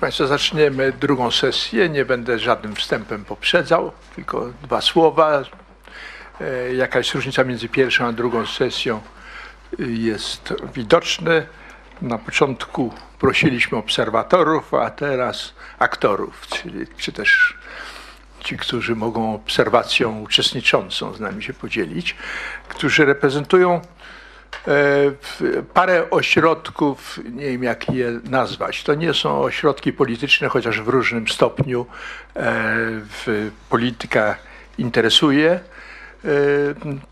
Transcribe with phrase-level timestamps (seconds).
[0.00, 1.88] Proszę Państwa, zaczniemy drugą sesję.
[1.88, 5.42] Nie będę żadnym wstępem poprzedzał, tylko dwa słowa.
[6.40, 9.00] E, Jakaś różnica między pierwszą a drugą sesją
[9.78, 11.30] jest widoczna.
[12.02, 17.58] Na początku prosiliśmy obserwatorów, a teraz aktorów, czyli, czy też
[18.44, 22.16] ci, którzy mogą obserwacją uczestniczącą z nami się podzielić,
[22.68, 23.80] którzy reprezentują
[25.74, 28.82] parę ośrodków, nie wiem jak je nazwać.
[28.82, 31.86] To nie są ośrodki polityczne, chociaż w różnym stopniu
[32.36, 32.76] e,
[33.68, 34.36] polityka
[34.78, 35.60] interesuje e,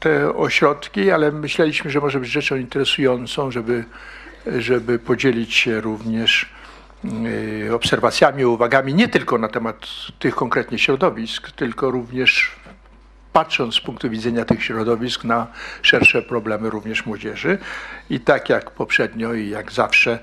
[0.01, 3.85] te ośrodki, ale myśleliśmy, że może być rzeczą interesującą, żeby,
[4.59, 6.59] żeby podzielić się również
[7.73, 9.87] obserwacjami, uwagami nie tylko na temat
[10.19, 12.58] tych konkretnie środowisk, tylko również
[13.39, 15.47] patrząc z punktu widzenia tych środowisk na
[15.83, 17.59] szersze problemy również młodzieży.
[18.11, 20.19] I tak jak poprzednio i jak zawsze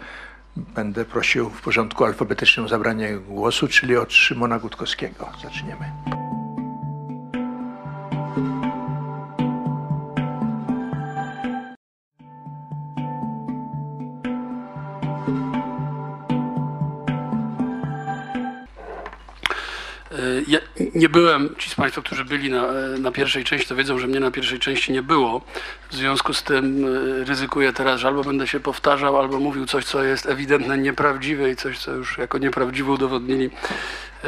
[0.58, 5.30] będę prosił w porządku alfabetycznym o zabranie głosu, czyli od Szymona Gutkowskiego.
[5.44, 6.25] Zaczniemy.
[20.48, 20.60] Ja
[20.96, 22.68] nie byłem, ci z Państwa, którzy byli na,
[23.00, 25.42] na, pierwszej części, to wiedzą, że mnie na pierwszej części nie było.
[25.90, 26.86] W związku z tym
[27.22, 31.50] e, ryzykuję teraz, że albo będę się powtarzał, albo mówił coś, co jest ewidentnie nieprawdziwe
[31.50, 33.50] i coś, co już jako nieprawdziwe udowodnili
[34.24, 34.28] e,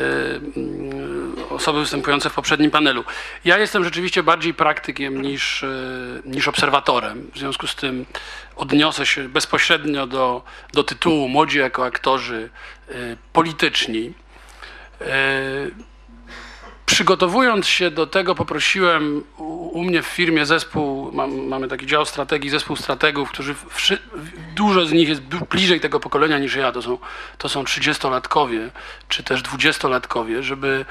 [0.55, 3.03] mm, osoby występujące w poprzednim panelu.
[3.45, 5.67] Ja jestem rzeczywiście bardziej praktykiem niż, e,
[6.25, 7.31] niż obserwatorem.
[7.33, 8.05] W związku z tym
[8.55, 12.49] odniosę się bezpośrednio do, do tytułu Młodzi jako aktorzy
[13.33, 14.13] polityczni.
[16.87, 22.49] Przygotowując się do tego, poprosiłem u, mnie w firmie zespół, mam, mamy taki dział strategii,
[22.49, 23.97] zespół strategów, którzy wszy,
[24.55, 26.97] dużo z nich jest bliżej tego pokolenia niż ja, to są,
[27.37, 28.69] to są 30-latkowie,
[29.09, 30.85] czy też 20-latkowie, żeby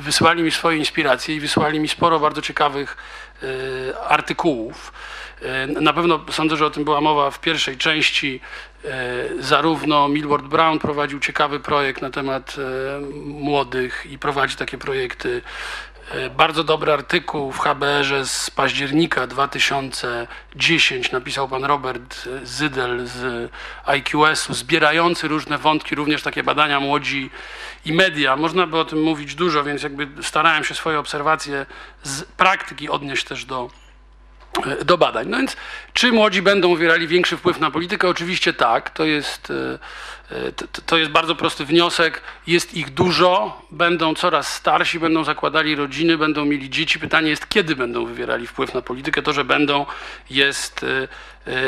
[0.00, 2.96] wysłali mi swoje inspiracje i wysłali mi sporo bardzo ciekawych
[3.42, 4.92] y, artykułów.
[5.44, 8.40] Y, na pewno sądzę, że o tym była mowa w pierwszej części
[8.84, 15.42] E, zarówno Milward Brown prowadził ciekawy projekt na temat e, młodych i prowadzi takie projekty.
[16.10, 23.50] E, bardzo dobry artykuł w HBR-ze z października 2010 napisał pan Robert Zydel z
[23.98, 27.30] IQS-u, zbierający różne wątki, również takie badania młodzi
[27.84, 28.36] i media.
[28.36, 31.66] Można by o tym mówić dużo, więc jakby starałem się swoje obserwacje
[32.02, 33.81] z praktyki odnieść też do, E,
[34.84, 35.28] do badań.
[35.28, 35.56] No więc,
[35.92, 38.08] czy młodzi będą wywierali większy wpływ na politykę?
[38.08, 38.90] Oczywiście tak.
[38.90, 39.52] To jest,
[40.32, 40.52] e, e,
[40.86, 42.22] to jest bardzo prosty wniosek.
[42.46, 46.98] Jest ich dużo, będą coraz starsi, będą zakładali rodziny, będą mieli dzieci.
[46.98, 49.22] Pytanie jest, kiedy będą wywierali wpływ na politykę.
[49.22, 49.86] To, że będą,
[50.30, 50.86] jest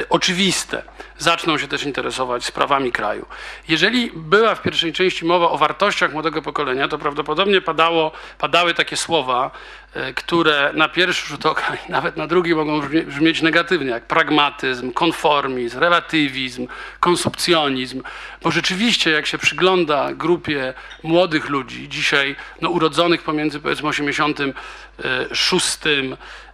[0.09, 0.83] oczywiste.
[1.19, 3.27] Zaczną się też interesować sprawami kraju.
[3.69, 8.97] Jeżeli była w pierwszej części mowa o wartościach młodego pokolenia, to prawdopodobnie padało, padały takie
[8.97, 9.51] słowa,
[9.95, 14.93] E, które na pierwszy rzut oka i nawet na drugi mogą brzmieć negatywnie, jak pragmatyzm,
[14.93, 16.67] konformizm, relatywizm,
[17.01, 18.03] konsumpcjonizm,
[18.43, 25.79] bo rzeczywiście jak się przygląda grupie młodych ludzi, dzisiaj no, urodzonych pomiędzy powiedzmy 86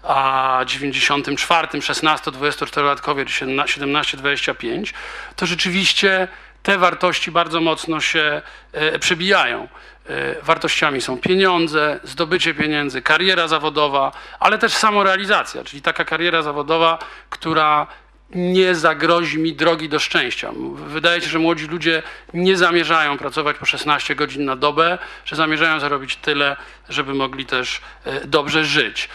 [0.02, 4.92] a 94, 16-24-latkowie, czy 17-25,
[5.36, 6.28] to rzeczywiście
[6.62, 9.68] te wartości bardzo mocno się e, przebijają.
[10.08, 16.98] E, wartościami są pieniądze, zdobycie pieniędzy, kariera zawodowa, ale też samorealizacja, czyli taka kariera zawodowa,
[17.30, 17.86] która
[18.34, 20.50] nie zagrozi mi drogi do szczęścia.
[20.74, 22.02] Wydaje się, że młodzi ludzie
[22.34, 26.56] nie zamierzają pracować po 16 godzin na dobę, że zamierzają zarobić tyle,
[26.88, 29.08] żeby mogli też e, dobrze żyć.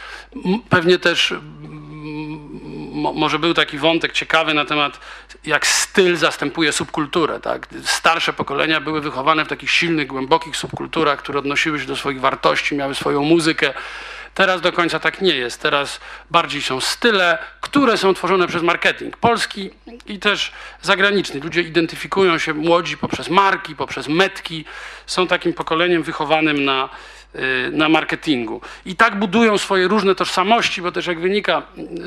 [0.70, 1.34] Pewnie też
[2.96, 5.00] może był taki wątek ciekawy na temat,
[5.46, 7.40] jak styl zastępuje subkulturę.
[7.40, 7.68] Tak?
[7.84, 12.76] Starsze pokolenia były wychowane w takich silnych, głębokich subkulturach, które odnosiły się do swoich wartości,
[12.76, 13.74] miały swoją muzykę.
[14.36, 15.62] Teraz do końca tak nie jest.
[15.62, 16.00] Teraz
[16.32, 19.70] bardziej są style, które są tworzone przez marketing polski
[20.06, 20.52] i też
[20.82, 21.40] zagraniczny.
[21.40, 24.66] Ludzie identyfikują się młodzi poprzez marki, poprzez metki.
[25.06, 26.90] Są takim pokoleniem wychowanym na
[27.36, 28.62] Y, na marketingu.
[28.86, 31.62] I tak budują swoje różne tożsamości, bo też jak wynika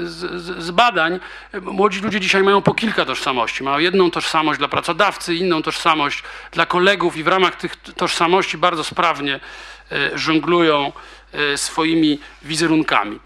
[0.05, 1.21] z, z, z, badań,
[1.63, 3.65] młodzi ludzie dzisiaj mają po kilka tożsamości.
[3.65, 6.23] Mają jedną tożsamość dla pracodawcy, inną tożsamość
[6.53, 9.41] dla kolegów i w ramach tych tożsamości bardzo sprawnie
[9.93, 10.93] y, żonglują
[11.57, 13.21] swoimi wizerunkami.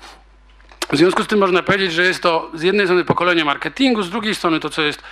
[0.92, 4.10] W związku z tym można powiedzieć, że jest to z jednej strony pokolenie marketingu, z
[4.10, 5.02] drugiej strony to, co jest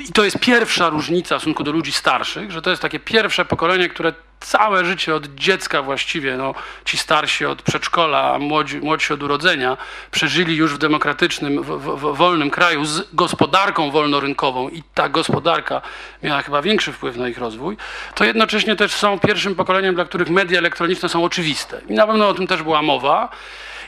[0.00, 3.44] i to jest pierwsza różnica w stosunku do ludzi starszych, że to jest takie pierwsze
[3.44, 6.54] pokolenie, które całe życie od dziecka właściwie, no,
[6.84, 9.76] ci starsi od przedszkola, a młodzi, młodsi od urodzenia,
[10.10, 15.82] przeżyli już w demokratycznym, w, w, wolnym kraju z gospodarką wolnorynkową i ta gospodarka
[16.22, 17.76] miała chyba większy wpływ na ich rozwój,
[18.14, 21.80] to jednocześnie też są pierwszym pokoleniem, dla których media elektroniczne są oczywiste.
[21.88, 23.28] I na pewno o tym też była mowa.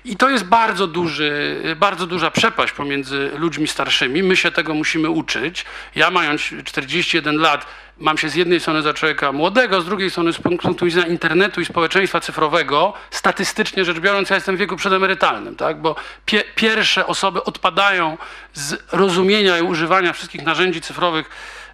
[0.08, 4.22] I to jest bardzo, duży, bardzo duża przepaść pomiędzy ludźmi starszymi.
[4.22, 5.64] My się tego musimy uczyć.
[5.94, 7.66] Ja mając 41 lat,
[7.99, 11.60] mam się z jednej strony za człowieka młodego, z drugiej strony z punktu widzenia internetu
[11.60, 15.81] i społeczeństwa cyfrowego, statystycznie rzecz biorąc, ja jestem w wieku przedemerytalnym, tak?
[15.81, 15.96] bo
[16.26, 18.19] pie pierwsze osoby odpadają
[18.52, 21.31] z rozumienia i używania wszystkich narzędzi cyfrowych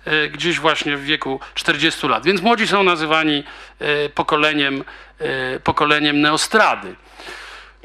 [0.06, 2.24] y, gdzieś właśnie w wieku 40 lat.
[2.24, 3.44] Więc młodzi są nazywani
[3.82, 4.84] y, pokoleniem,
[5.56, 6.94] y, pokoleniem neostrady.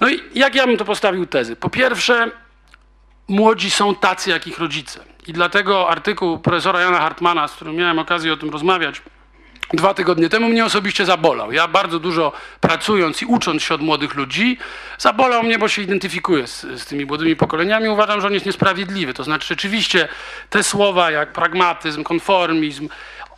[0.02, 1.56] No i jak ja bym to postawił tezy?
[1.56, 2.32] Po pierwsze,
[3.28, 5.06] młodzi są tacy jak ich rodzice.
[5.28, 9.02] I dlatego artykuł profesora Jana Hartmana, z którym miałem okazję o tym rozmawiać
[9.74, 11.52] dwa tygodnie temu, mnie osobiście zabolał.
[11.52, 12.32] Ja bardzo dużo
[12.62, 14.58] pracując i ucząc się od młodych ludzi,
[14.98, 17.90] zabolał mnie, bo się identyfikuję z, z tymi młodymi pokoleniami.
[17.90, 19.14] Uważam, że on jest niesprawiedliwy.
[19.14, 20.08] To znaczy, rzeczywiście
[20.50, 22.90] te słowa jak pragmatyzm, konformizm,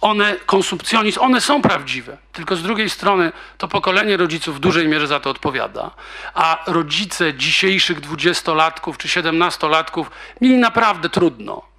[0.02, 2.18] one, konsumpcjonizm, one są prawdziwe.
[2.34, 5.92] Tylko z drugiej strony to pokolenie rodziców w dużej mierze za to odpowiada.
[6.34, 10.12] A rodzice dzisiejszych dwudziestolatków czy siedemnastolatków
[10.42, 11.72] mieli naprawdę trudno.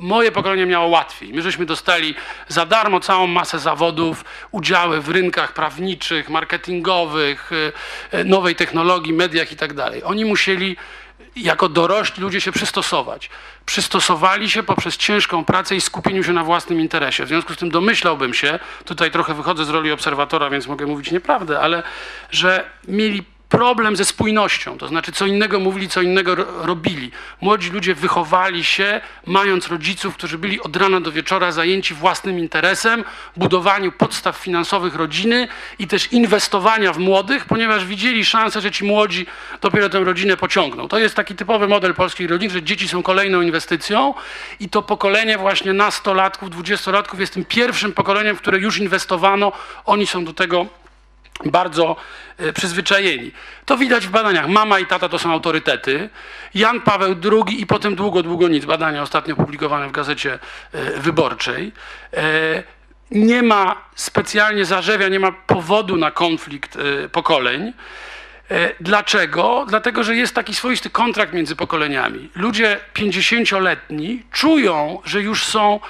[0.00, 1.32] Moje pokolenie miało łatwiej.
[1.34, 2.14] My żeśmy dostali
[2.48, 7.72] za darmo całą masę zawodów, udziały w rynkach prawniczych, marketingowych, y,
[8.14, 9.70] y, nowej technologii, mediach i tak.
[10.04, 10.76] Oni musieli
[11.36, 13.30] jako dorośli ludzie się przystosować.
[13.66, 17.24] Przystosowali się poprzez ciężką pracę i skupieniu się na własnym interesie.
[17.24, 21.10] W związku z tym domyślałbym się, tutaj trochę wychodzę z roli obserwatora, więc mogę mówić
[21.10, 21.82] nieprawdę, ale
[22.30, 27.10] że mieli problem ze spójnością, to znaczy co innego mówili, co innego robili.
[27.40, 33.04] Młodzi ludzie wychowali się, mając rodziców, którzy byli od rana do wieczora zajęci własnym interesem,
[33.36, 35.48] budowaniu podstaw finansowych rodziny
[35.78, 39.26] i też inwestowania w młodych, ponieważ widzieli szansę, że ci młodzi
[39.60, 40.88] dopiero tę rodzinę pociągną.
[40.88, 44.14] To jest taki typowy model polskiej rodziny, że dzieci są kolejną inwestycją
[44.60, 49.52] i to pokolenie właśnie nastolatków, dwudziestolatków jest tym pierwszym pokoleniem, w które już inwestowano.
[49.84, 50.66] Oni są do tego
[51.44, 51.96] bardzo
[52.38, 53.32] e, przyzwyczajeni.
[53.64, 54.48] To widać w badaniach.
[54.48, 56.08] Mama i tata to są autorytety.
[56.54, 58.64] Jan Paweł II i potem długo, długo nic.
[58.64, 60.38] Badania ostatnio publikowane w gazecie
[60.72, 61.72] e, wyborczej.
[62.16, 62.62] E,
[63.10, 66.78] nie ma specjalnie zarzewia, nie ma powodu na konflikt
[67.12, 67.72] pokoleń.
[68.80, 69.66] Dlaczego?
[69.68, 72.30] Dlatego, że jest taki swoisty kontrakt między pokoleniami.
[72.34, 75.80] Ludzie 50-letni czują, że już są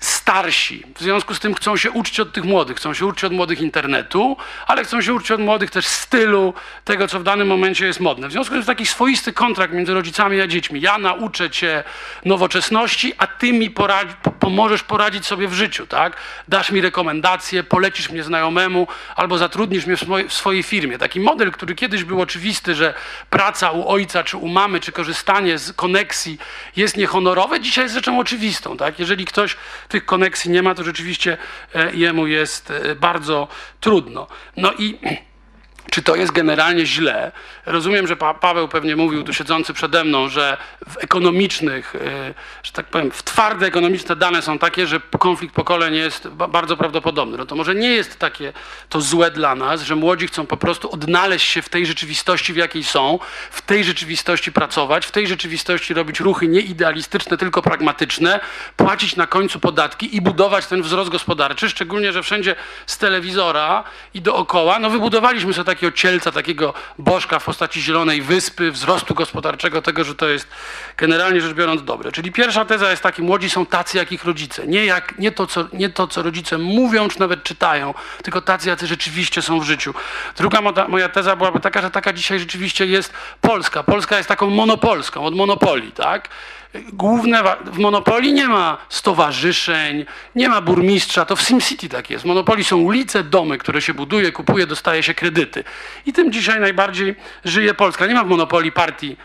[0.00, 0.82] starsi.
[0.96, 3.60] W związku z tym chcą się uczyć od tych młodych, chcą się uczyć od młodych
[3.60, 6.54] internetu, ale chcą się uczyć od młodych też stylu,
[6.84, 8.28] tego co w danym momencie jest modne.
[8.28, 10.80] W związku z tym jest taki swoisty kontrakt między rodzicami a dziećmi.
[10.80, 11.84] Ja nauczę cię
[12.24, 16.16] nowoczesności, a ty mi poradzi, pomożesz poradzić sobie w życiu, tak?
[16.48, 20.98] Dasz mi rekomendacje, polecisz mnie znajomemu albo zatrudnisz mnie w, w swojej firmie.
[20.98, 22.94] Taki model, który kiedyś był oczywisty, że
[23.30, 26.38] praca u ojca czy u mamy, czy korzystanie z koneksji
[26.76, 28.98] jest niehonorowe, dzisiaj jest rzeczą oczywistą, tak?
[28.98, 29.56] Jeżeli ktoś
[29.88, 31.36] tych koneksji nie ma, to rzeczywiście
[31.74, 33.48] e, jemu jest e, bardzo
[33.80, 34.26] trudno.
[34.56, 34.98] No i
[35.90, 37.32] czy to jest generalnie źle?
[37.66, 40.56] Rozumiem, że pa Paweł pewnie mówił tu siedzący przede mną, że
[40.88, 45.94] w ekonomicznych, yy, że tak powiem, w twarde ekonomiczne dane są takie, że konflikt pokoleń
[45.94, 47.38] jest bardzo prawdopodobny.
[47.38, 48.52] No to może nie jest takie
[48.88, 52.56] to złe dla nas, że młodzi chcą po prostu odnaleźć się w tej rzeczywistości, w
[52.56, 53.18] jakiej są,
[53.50, 58.40] w tej rzeczywistości pracować, w tej rzeczywistości robić ruchy nie idealistyczne, tylko pragmatyczne,
[58.76, 64.20] płacić na końcu podatki i budować ten wzrost gospodarczy, szczególnie, że wszędzie z telewizora i
[64.20, 70.04] dookoła, no wybudowaliśmy sobie takiego cielca, takiego bożka w postaci zielonej wyspy, wzrostu gospodarczego, tego,
[70.04, 70.48] że to jest
[70.96, 72.12] generalnie rzecz biorąc dobre.
[72.12, 74.66] Czyli pierwsza teza jest taka, młodzi są tacy jak ich rodzice.
[74.66, 78.68] Nie, jak, nie, to, co, nie to, co rodzice mówią, czy nawet czytają, tylko tacy,
[78.68, 79.94] jacy rzeczywiście są w życiu.
[80.36, 83.82] Druga moja teza byłaby taka, że taka dzisiaj rzeczywiście jest Polska.
[83.82, 86.28] Polska jest taką monopolską, od monopolii, tak?
[86.92, 92.24] Główne, w Monopolii nie ma stowarzyszeń, nie ma burmistrza, to w SimCity tak jest.
[92.24, 95.64] W Monopolii są ulice, domy, które się buduje, kupuje, dostaje się kredyty.
[96.06, 97.14] I tym dzisiaj najbardziej
[97.44, 98.06] żyje Polska.
[98.06, 99.16] Nie ma w Monopolii partii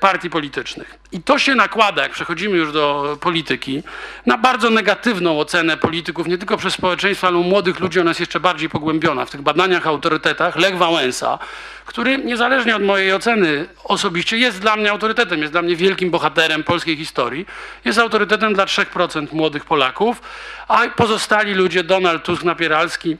[0.00, 0.98] partii politycznych.
[1.12, 3.82] I to się nakłada, jak przechodzimy już do polityki,
[4.26, 8.20] na bardzo negatywną ocenę polityków, nie tylko przez społeczeństwo, ale u młodych ludzi ona jest
[8.20, 9.24] jeszcze bardziej pogłębiona.
[9.24, 11.38] W tych badaniach autorytetach Lech Wałęsa,
[11.86, 16.64] który niezależnie od mojej oceny osobiście jest dla mnie autorytetem, jest dla mnie wielkim bohaterem
[16.64, 17.46] polskiej historii,
[17.84, 20.22] jest autorytetem dla 3% młodych Polaków,
[20.68, 23.16] a pozostali ludzie, Donald Tusk, Napieralski,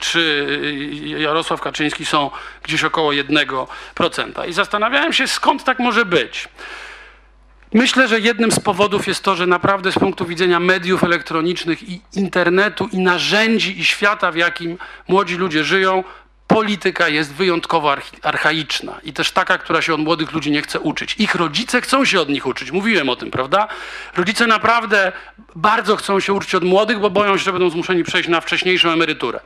[0.00, 0.46] czy
[1.18, 2.30] Jarosław Kaczyński są
[2.62, 4.48] gdzieś około 1%.
[4.48, 6.48] I zastanawiałem się, skąd tak może być.
[7.72, 12.00] Myślę, że jednym z powodów jest to, że naprawdę z punktu widzenia mediów elektronicznych i
[12.12, 14.78] internetu i narzędzi i świata, w jakim
[15.08, 16.04] młodzi ludzie żyją,
[16.46, 21.16] polityka jest wyjątkowo archaiczna i też taka, która się od młodych ludzi nie chce uczyć.
[21.18, 23.68] Ich rodzice chcą się od nich uczyć, mówiłem o tym, prawda?
[24.16, 25.12] Rodzice naprawdę
[25.56, 28.90] bardzo chcą się uczyć od młodych, bo boją się, że będą zmuszeni przejść na wcześniejszą
[28.90, 29.40] emeryturę.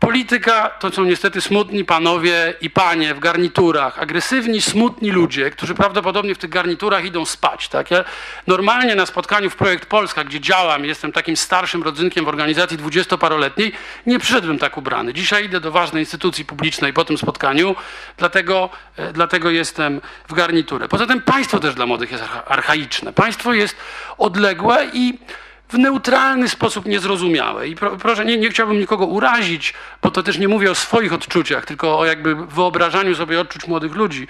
[0.00, 6.34] Polityka to są niestety smutni panowie i panie w garniturach, agresywni, smutni ludzie, którzy prawdopodobnie
[6.34, 7.68] w tych garniturach idą spać.
[7.68, 7.90] Tak?
[7.90, 8.04] Ja
[8.46, 13.72] normalnie na spotkaniu w Projekt Polska, gdzie działam, jestem takim starszym rodzynkiem w organizacji dwudziestoparoletniej,
[14.06, 15.14] nie przyszedłbym tak ubrany.
[15.14, 17.76] Dzisiaj idę do ważnej instytucji publicznej po tym spotkaniu,
[18.16, 20.88] dlatego, e, dlatego jestem w garniturze.
[20.88, 23.12] Poza tym państwo też dla młodych jest archa- archaiczne.
[23.12, 23.76] Państwo jest
[24.18, 25.18] odległe i
[25.68, 27.68] w neutralny sposób niezrozumiałe.
[27.68, 31.12] I pro, proszę, nie, nie chciałbym nikogo urazić, bo to też nie mówię o swoich
[31.12, 34.26] odczuciach, tylko o jakby wyobrażaniu sobie odczuć młodych ludzi.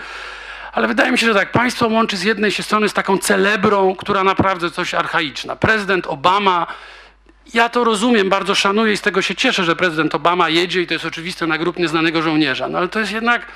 [0.72, 3.96] Ale wydaje mi się, że tak, państwo łączy z jednej się strony z taką celebrą,
[3.96, 5.56] która naprawdę coś archaiczna.
[5.56, 6.66] Prezydent Obama,
[7.54, 10.86] ja to rozumiem, bardzo szanuję i z tego się cieszę, że prezydent Obama jedzie i
[10.86, 12.68] to jest oczywiste na grób nieznanego żołnierza.
[12.68, 13.46] No ale to jest jednak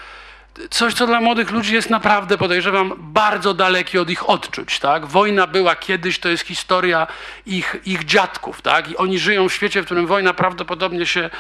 [0.71, 4.79] coś, co dla młodych ludzi jest naprawdę, podejrzewam, bardzo dalekie od ich odczuć.
[4.79, 5.07] Tak?
[5.07, 7.07] Wojna była kiedyś, to jest historia
[7.47, 8.63] ich, ich dziadków.
[8.63, 8.91] Tak?
[8.91, 11.31] I oni żyją w świecie, w którym wojna prawdopodobnie się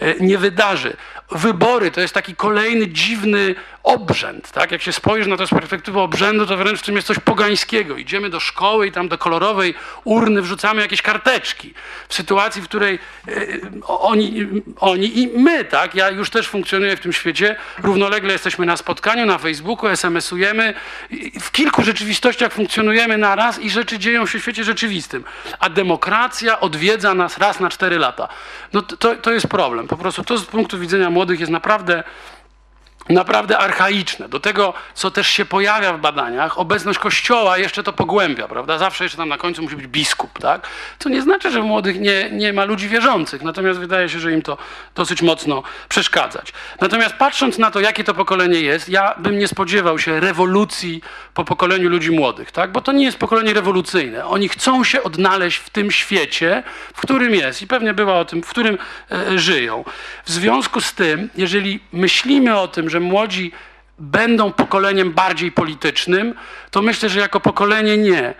[0.00, 0.96] e, nie wydarzy.
[1.30, 3.54] Wybory to jest taki kolejny dziwny
[3.88, 4.50] obrzęd.
[4.50, 4.72] Tak?
[4.72, 7.96] Jak się spojrzy na to z perspektywy obrzędu, to wręcz w tym jest coś pogańskiego.
[7.96, 11.74] Idziemy do szkoły i tam do kolorowej urny wrzucamy jakieś karteczki.
[12.08, 13.32] W sytuacji, w której e,
[13.86, 14.46] oni,
[14.80, 15.94] oni i my, tak?
[15.94, 20.74] ja już też funkcjonuję w tym świecie, równolegle jesteśmy na spotkaniu, na Facebooku, SMS-ujemy,
[21.40, 25.24] w kilku rzeczywistościach funkcjonujemy naraz i rzeczy dzieją się w świecie rzeczywistym.
[25.58, 28.28] A demokracja odwiedza nas raz na cztery lata.
[28.72, 29.88] No to, to jest problem.
[29.88, 32.04] Po prostu to z punktu widzenia młodych jest naprawdę
[33.08, 34.28] naprawdę archaiczne.
[34.28, 38.78] Do tego, co też się pojawia w badaniach, obecność Kościoła jeszcze to pogłębia, prawda?
[38.78, 40.66] Zawsze jeszcze tam na końcu musi być biskup, tak?
[40.98, 44.32] Co nie znaczy, że w młodych nie, nie ma ludzi wierzących, natomiast wydaje się, że
[44.32, 44.58] im to
[44.94, 46.52] dosyć mocno przeszkadzać.
[46.80, 51.02] Natomiast patrząc na to, jakie to pokolenie jest, ja bym nie spodziewał się rewolucji
[51.38, 52.72] po pokoleniu ludzi młodych, tak?
[52.72, 54.26] Bo to nie jest pokolenie rewolucyjne.
[54.26, 56.62] Oni chcą się odnaleźć w tym świecie,
[56.94, 58.78] w którym jest i pewnie bywa o tym, w którym
[59.10, 59.84] e, żyją.
[60.24, 63.52] W związku z tym, jeżeli myślimy o tym, że młodzi
[63.98, 66.34] będą pokoleniem bardziej politycznym,
[66.70, 68.34] to myślę, że jako pokolenie nie.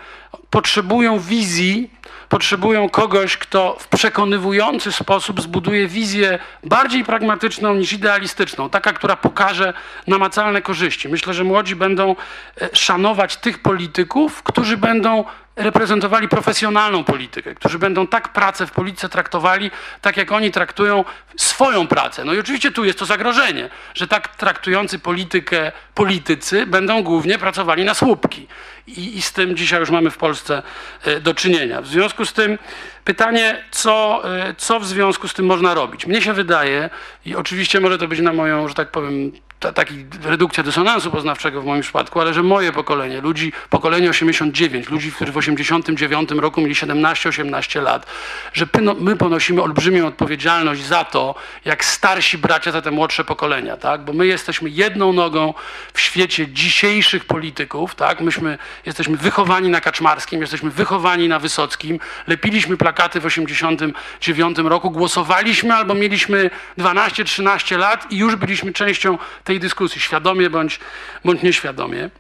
[0.51, 1.91] Potrzebują wizji,
[2.29, 9.73] potrzebują kogoś, kto w przekonywujący sposób zbuduje wizję bardziej pragmatyczną niż idealistyczną, taka, która pokaże
[10.07, 11.09] namacalne korzyści.
[11.09, 12.17] Myślę, że młodzi będą
[12.61, 15.25] e, szanować tych polityków, którzy będą
[15.59, 21.05] reprezentowali profesjonalną politykę, którzy będą tak pracę w polityce traktowali, tak jak oni traktują
[21.37, 22.25] swoją pracę.
[22.25, 27.85] No i oczywiście tu jest to zagrożenie, że tak traktujący politykę politycy będą głównie pracowali
[27.85, 28.47] na słupki.
[28.87, 30.63] I, I, z tym dzisiaj już mamy w Polsce
[31.05, 31.83] e, do czynienia.
[31.83, 32.59] W związku z tym
[33.05, 36.07] pytanie, co, e, co w związku z tym można robić?
[36.07, 36.91] Mnie się wydaje,
[37.27, 41.63] i oczywiście może to być na moją, że tak powiem, ta, taki redukcja dysonansu poznawczego
[41.63, 46.61] w moim przypadku, ale że moje pokolenie, ludzi, pokolenie 89, ludzi, którzy w 89 roku
[46.61, 48.07] mieli 17-18 lat,
[48.53, 48.67] że
[49.01, 51.35] my ponosimy olbrzymią odpowiedzialność za to,
[51.65, 54.05] jak starsi bracia za te młodsze pokolenia, tak?
[54.05, 55.55] Bo my jesteśmy jedną nogą
[55.93, 58.21] w świecie dzisiejszych polityków, tak?
[58.21, 65.75] Myśmy jesteśmy wychowani na Kaczmarskim, jesteśmy wychowani na Wysockim, lepiliśmy plakaty w 89 roku, głosowaliśmy
[65.75, 70.81] albo mieliśmy 12-13 lat i już byliśmy częścią tej dyskusji, świadomie bądź,
[71.25, 72.11] bądź nieświadomie,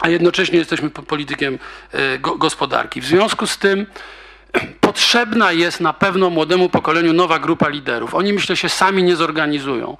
[0.00, 1.58] a jednocześnie jesteśmy politykiem
[1.92, 3.00] e, gospodarki.
[3.00, 3.86] W związku z tym
[4.80, 8.14] potrzebna jest na pewno młodemu pokoleniu nowa grupa liderów.
[8.14, 9.96] Oni myślę się sami nie zorganizują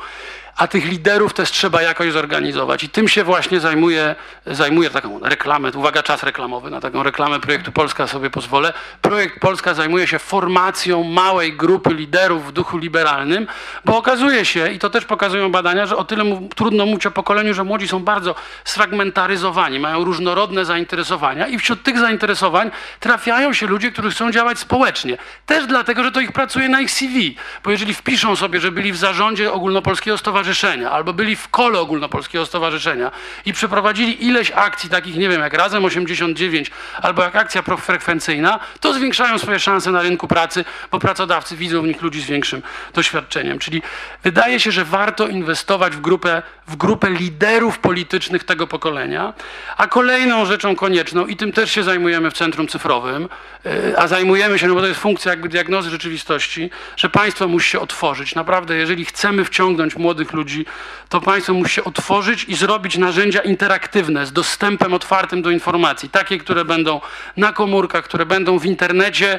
[0.57, 2.85] a tych liderów też trzeba jakoś zorganizować.
[2.85, 4.15] I tym się właśnie zajmuje,
[4.47, 8.73] zajmuje taką reklamę, uwaga, czas reklamowy, na taką reklamę projektu Polska sobie pozwolę.
[9.03, 13.47] Projekt Polska zajmuje się formacją małej grupy liderów w duchu liberalnym,
[13.85, 17.11] bo okazuje się, i to też pokazują badania, że o tyle mu, trudno mówić o
[17.11, 18.35] pokoleniu, że młodzi są bardzo
[18.65, 22.71] sfragmentaryzowani, mają różnorodne zainteresowania i wśród tych zainteresowań
[23.01, 25.19] trafiają się ludzie, którzy chcą działać społecznie.
[25.47, 28.93] Też dlatego, że to ich pracuje na ich CV, bo jeżeli wpiszą sobie, że byli
[28.93, 33.11] w zarządzie Ogólnopolskiego Stowarzyszenia, Stowarzyszenia albo byli w kole Ogólnopolskiego Stowarzyszenia
[33.45, 36.71] i przeprowadzili ileś akcji takich, nie wiem, jak Razem 89
[37.03, 41.87] albo jak akcja profrekwencyjna, to zwiększają swoje szanse na rynku pracy, bo pracodawcy widzą w
[41.87, 42.63] nich ludzi z większym
[42.95, 43.59] doświadczeniem.
[43.59, 43.83] Czyli
[44.23, 49.33] wydaje się, że warto inwestować w grupę, w grupę liderów politycznych tego pokolenia,
[49.77, 53.29] a kolejną rzeczą konieczną, i tym też się zajmujemy w Centrum Cyfrowym,
[53.67, 57.71] y, a zajmujemy się, no bo to jest funkcja jakby diagnozy rzeczywistości, że państwo musi
[57.71, 58.35] się otworzyć.
[58.35, 60.67] Naprawdę, jeżeli chcemy wciągnąć młodych ludzi,
[61.09, 66.09] to państwo musi się otworzyć i zrobić narzędzia interaktywne z dostępem otwartym do informacji.
[66.11, 67.01] Takie, które będą
[67.37, 69.39] na komórkach, które będą w internecie.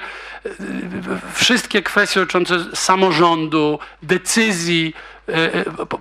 [1.34, 4.94] Wszystkie kwestie dotyczące samorządu, decyzji,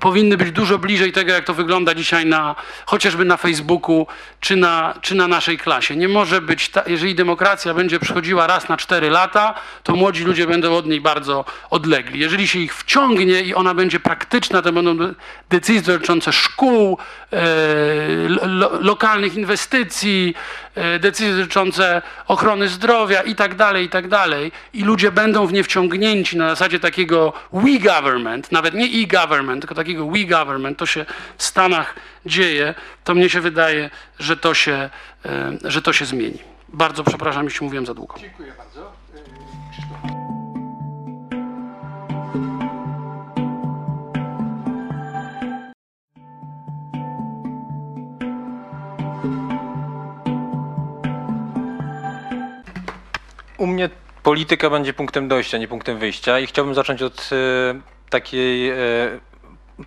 [0.00, 2.54] powinny być dużo bliżej tego, jak to wygląda dzisiaj na,
[2.86, 4.06] chociażby na Facebooku
[4.40, 5.96] czy na, czy na naszej klasie.
[5.96, 10.46] Nie może być, ta, jeżeli demokracja będzie przychodziła raz na cztery lata, to młodzi ludzie
[10.46, 12.20] będą od niej bardzo odlegli.
[12.20, 15.14] Jeżeli się ich wciągnie i ona będzie praktyczna, to będą de-
[15.50, 17.25] decyzje dotyczące szkół, e,
[18.46, 20.34] lo, lokalnych inwestycji,
[20.74, 24.06] e, decyzje dotyczące ochrony zdrowia i tak dalej, i tak.
[24.72, 29.74] I ludzie będą w nie wciągnięci na zasadzie takiego we government, nawet nie e-government, tylko
[29.74, 30.78] takiego we government.
[30.78, 31.06] To się
[31.38, 31.94] w Stanach
[32.26, 32.74] dzieje.
[33.04, 34.90] To mnie się wydaje, że to się,
[35.24, 36.38] e, że to się zmieni.
[36.68, 38.14] Bardzo przepraszam, jeśli mówiłem za długo.
[38.18, 38.95] Dziękuję bardzo.
[53.56, 53.90] U mnie
[54.22, 58.74] polityka będzie punktem dojścia, nie punktem wyjścia i chciałbym zacząć od e, takiej, e,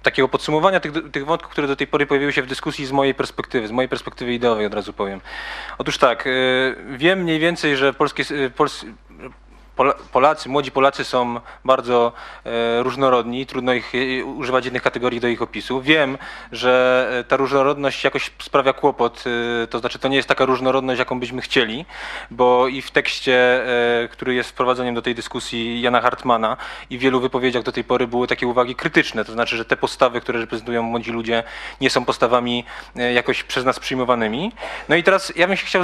[0.04, 3.14] takiego podsumowania tych, tych wątków, które do tej pory pojawiły się w dyskusji z mojej
[3.14, 5.22] perspektywy, z mojej perspektywy ideowej od razu powiem.
[5.78, 6.32] Otóż tak, e,
[6.98, 8.24] wiem mniej więcej, że polskie,
[8.56, 8.86] pols,
[10.12, 12.12] Polacy, młodzi Polacy są bardzo
[12.46, 15.82] e, różnorodni, trudno ich e, używać jednych kategorii do ich opisu.
[15.82, 16.18] Wiem,
[16.52, 19.24] że e, ta różnorodność jakoś sprawia kłopot,
[19.70, 21.86] to znaczy to nie jest taka różnorodność, jaką byśmy chcieli,
[22.32, 23.66] bo i w tekście,
[24.12, 26.58] który jest wprowadzeniem do tej dyskusji Jana Hartmana
[26.90, 29.78] i w wielu wypowiedziach do tej pory były takie uwagi krytyczne, to znaczy, że te
[29.78, 31.44] postawy, które reprezentują młodzi ludzie,
[31.82, 32.66] nie są postawami
[33.14, 34.52] jakoś przez nas przyjmowanymi.
[34.90, 35.84] No i teraz ja bym się chciał,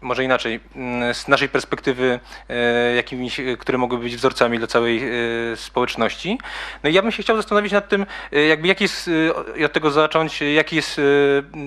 [0.00, 5.02] może inaczej, mm, z naszej perspektywy, e, jakimiś, e, które mogły być wzorcami dla całej
[5.04, 6.38] e, społeczności.
[6.82, 8.06] No i ja bym się chciał zastanowić nad tym,
[8.48, 9.10] jakby jaki jest,
[9.56, 11.00] i od tego zacząć, jaki jest,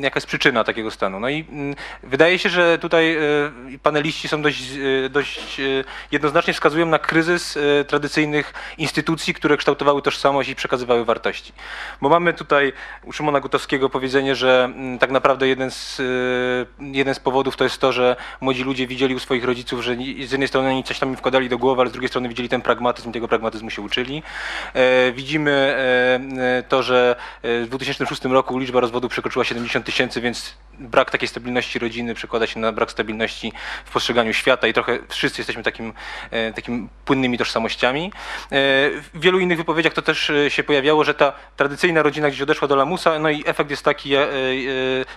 [0.01, 1.19] jaka jest przyczyna takiego stanu.
[1.19, 3.17] No i mm, wydaje się, że tutaj
[3.83, 4.63] paneliści są dość,
[5.09, 5.61] dość
[6.11, 11.53] jednoznacznie wskazują na kryzys tradycyjnych instytucji, które kształtowały tożsamość i przekazywały wartości.
[12.01, 12.73] Bo mamy tutaj
[13.05, 16.01] u Szymona Gutowskiego powiedzenie, że mm, tak naprawdę jeden z,
[16.79, 20.31] jeden z powodów to jest to, że młodzi ludzie widzieli u swoich rodziców, że z
[20.31, 22.61] jednej strony oni coś tam im wkładali do głowy, ale z drugiej strony widzieli ten
[22.61, 24.23] pragmatyzm i tego pragmatyzmu się uczyli.
[24.73, 30.53] E, widzimy e, e, to, że w 2006 roku liczba rozwodów przekroczyła 70 tysięcy, więc
[30.79, 33.53] brak takiej stabilności rodziny przekłada się na brak stabilności
[33.85, 35.93] w postrzeganiu świata i trochę wszyscy jesteśmy takim,
[36.55, 38.11] takim płynnymi tożsamościami.
[38.51, 42.75] W wielu innych wypowiedziach to też się pojawiało, że ta tradycyjna rodzina gdzieś odeszła do
[42.75, 44.13] lamusa, no i efekt jest taki,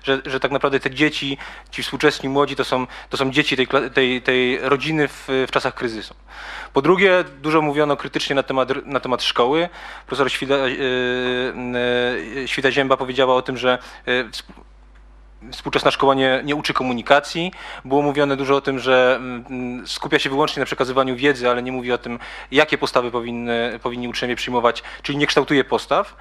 [0.02, 1.38] że, że tak naprawdę te dzieci,
[1.70, 5.74] ci współczesni młodzi to są, to są dzieci tej, tej, tej rodziny w, w czasach
[5.74, 6.14] kryzysu.
[6.72, 9.68] Po drugie, dużo mówiono krytycznie na temat, na temat szkoły.
[10.06, 10.68] Profesor Świta, e,
[12.42, 14.42] e, Świta Zięba powiedziała o tym, że e, wsp-
[15.52, 17.52] współczesna szkoła nie, nie uczy komunikacji.
[17.84, 19.20] Było mówione dużo o tym, że
[19.86, 22.18] skupia się wyłącznie na przekazywaniu wiedzy, ale nie mówi o tym,
[22.50, 26.16] jakie postawy powinny, powinni uczniowie przyjmować, czyli nie kształtuje postaw.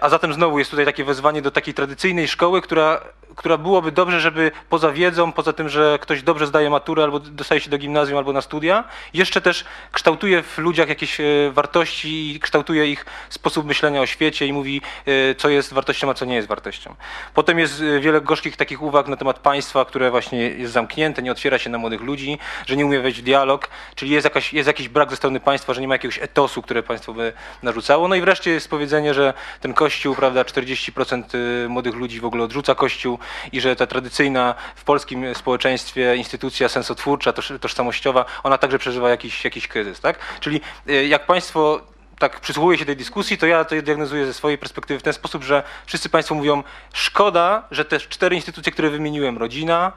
[0.00, 3.00] A zatem znowu jest tutaj takie wezwanie do takiej tradycyjnej szkoły, która,
[3.36, 7.60] która byłoby dobrze, żeby poza wiedzą, poza tym, że ktoś dobrze zdaje maturę albo dostaje
[7.60, 12.40] się do gimnazjum albo na studia, jeszcze też kształtuje w ludziach jakieś e, wartości i
[12.40, 16.34] kształtuje ich sposób myślenia o świecie i mówi, e, co jest wartością, a co nie
[16.34, 16.94] jest wartością.
[17.34, 21.32] Potem jest e, wiele gorzkich takich uwag na temat państwa, które właśnie jest zamknięte, nie
[21.32, 24.66] otwiera się na młodych ludzi, że nie umie wejść w dialog, czyli jest, jakaś, jest
[24.66, 28.08] jakiś brak ze strony państwa, że nie ma jakiegoś etosu, które państwo by narzucało.
[28.08, 31.24] No i wreszcie jest powiedzenie, że ten kościół, prawda, 40%
[31.68, 33.18] młodych ludzi w ogóle odrzuca kościół
[33.52, 39.44] i że ta tradycyjna w polskim społeczeństwie instytucja sensotwórcza, toż, tożsamościowa, ona także przeżywa jakiś,
[39.44, 40.18] jakiś kryzys, tak?
[40.40, 41.80] Czyli y, jak państwo
[42.18, 45.44] tak przysłuchuję się tej dyskusji, to ja to diagnozuję ze swojej perspektywy w ten sposób,
[45.44, 49.92] że wszyscy Państwo mówią, szkoda, że te cztery instytucje, które wymieniłem, rodzina,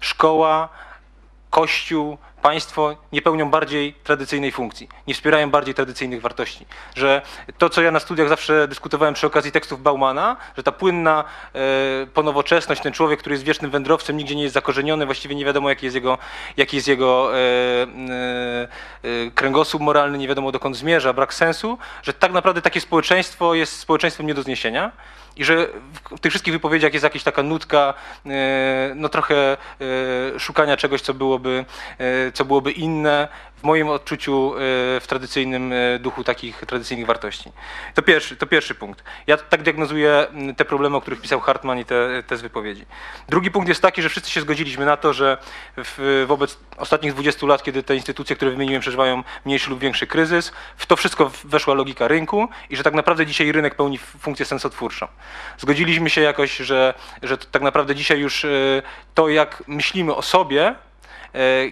[0.00, 0.68] szkoła,
[1.50, 6.66] Kościół, państwo nie pełnią bardziej tradycyjnej funkcji, nie wspierają bardziej tradycyjnych wartości.
[6.94, 7.22] Że
[7.58, 11.58] to, co ja na studiach zawsze dyskutowałem przy okazji tekstów Baumana, że ta płynna e,
[12.06, 15.86] ponowoczesność, ten człowiek, który jest wiecznym wędrowcem, nigdzie nie jest zakorzeniony, właściwie nie wiadomo, jaki
[15.86, 16.18] jest jego,
[16.56, 17.38] jaki jest jego e,
[19.02, 23.78] e, kręgosłup moralny, nie wiadomo dokąd zmierza, brak sensu, że tak naprawdę takie społeczeństwo jest
[23.78, 24.92] społeczeństwem nie do zniesienia
[25.38, 25.68] i że
[26.16, 27.94] w tych wszystkich wypowiedziach jest jakaś taka nutka,
[28.26, 29.56] e, no trochę
[30.34, 31.64] e, szukania czegoś, co byłoby,
[31.98, 34.58] e, co byłoby inne, w moim odczuciu e,
[35.00, 37.52] w tradycyjnym e, duchu takich tradycyjnych wartości.
[37.94, 39.04] To pierwszy, to pierwszy punkt.
[39.26, 42.86] Ja tak diagnozuję te problemy, o których pisał Hartman i te, te z wypowiedzi.
[43.28, 45.38] Drugi punkt jest taki, że wszyscy się zgodziliśmy na to, że
[45.76, 50.52] w, wobec ostatnich 20 lat, kiedy te instytucje, które wymieniłem, przeżywają mniejszy lub większy kryzys,
[50.76, 55.06] w to wszystko weszła logika rynku i że tak naprawdę dzisiaj rynek pełni funkcję sensotwórczą.
[55.58, 58.48] Zgodziliśmy się jakoś, że, że tak naprawdę dzisiaj już e,
[59.14, 60.74] to, jak myślimy o sobie,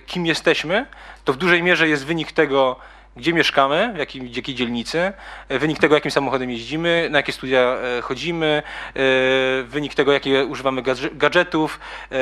[0.07, 0.87] kim jesteśmy,
[1.25, 2.77] to w dużej mierze jest wynik tego,
[3.16, 5.12] gdzie mieszkamy, w jakim, w jakiej dzielnicy,
[5.49, 8.62] e, wynik tego, jakim samochodem jeździmy, na jakie studia e, chodzimy,
[8.97, 9.01] e,
[9.62, 11.81] wynik tego, jakie używamy gadże- gadżetów,
[12.12, 12.19] e, e,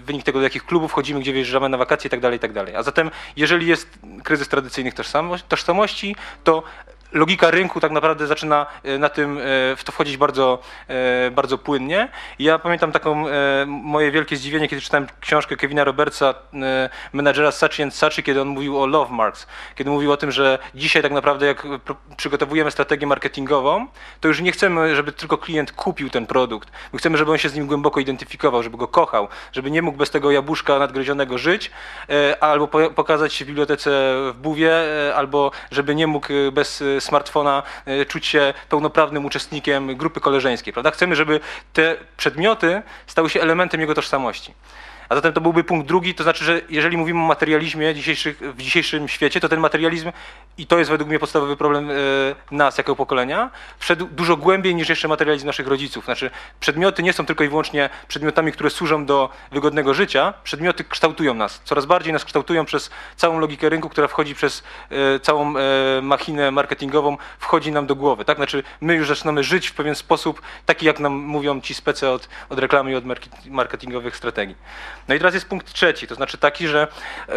[0.00, 2.32] wynik tego, do jakich klubów chodzimy, gdzie wyjeżdżamy na wakacje itd.
[2.32, 2.78] itd.
[2.78, 6.62] A zatem, jeżeli jest kryzys tradycyjnych tożsamo- tożsamości, to
[7.12, 9.42] logika rynku tak naprawdę zaczyna e, na tym e,
[9.76, 12.08] w to wchodzić bardzo, e, bardzo płynnie.
[12.38, 13.24] Ja pamiętam taką
[13.66, 16.34] moje wielkie zdziwienie, kiedy czytałem książkę Kevina Robertsa,
[17.12, 20.58] menadżera Saatchi and Saatchi, kiedy on mówił o love marks, kiedy mówił o tym, że
[20.74, 21.66] dzisiaj tak naprawdę jak
[22.16, 23.86] przygotowujemy strategię marketingową,
[24.20, 26.70] to już nie chcemy, żeby tylko klient kupił ten produkt.
[26.92, 29.98] My chcemy, żeby on się z nim głęboko identyfikował, żeby go kochał, żeby nie mógł
[29.98, 31.70] bez tego jabłuszka nadgryzionego żyć,
[32.40, 33.90] albo po- pokazać się w bibliotece
[34.32, 34.72] w Buwie,
[35.14, 40.72] albo żeby nie mógł bez smartfona e, czuć się pełnoprawnym uczestnikiem grupy koleżeńskiej.
[40.72, 40.90] Prawda?
[40.90, 41.40] Chcemy, żeby
[41.72, 44.54] te przedmioty stały się elementem jego tożsamości.
[45.08, 47.94] A zatem to byłby punkt drugi, to znaczy, że jeżeli mówimy o materializmie
[48.40, 50.12] w dzisiejszym świecie, to ten materializm,
[50.58, 51.94] i to jest według mnie podstawowy problem e,
[52.50, 56.04] nas jako pokolenia, wszedł dużo głębiej niż jeszcze materializm naszych rodziców.
[56.04, 61.34] Znaczy, przedmioty nie są tylko i wyłącznie przedmiotami, które służą do wygodnego życia, przedmioty kształtują
[61.34, 61.60] nas.
[61.64, 65.62] Coraz bardziej nas kształtują przez całą logikę rynku, która wchodzi przez e, całą e,
[66.02, 68.24] machinę marketingową, wchodzi nam do głowy.
[68.24, 68.36] Tak?
[68.36, 72.28] Znaczy, my już zaczynamy żyć w pewien sposób, taki jak nam mówią ci spece od,
[72.48, 74.56] od reklamy i od market- marketingowych strategii.
[75.08, 76.88] No i teraz jest punkt trzeci, to znaczy taki, że
[77.28, 77.34] e,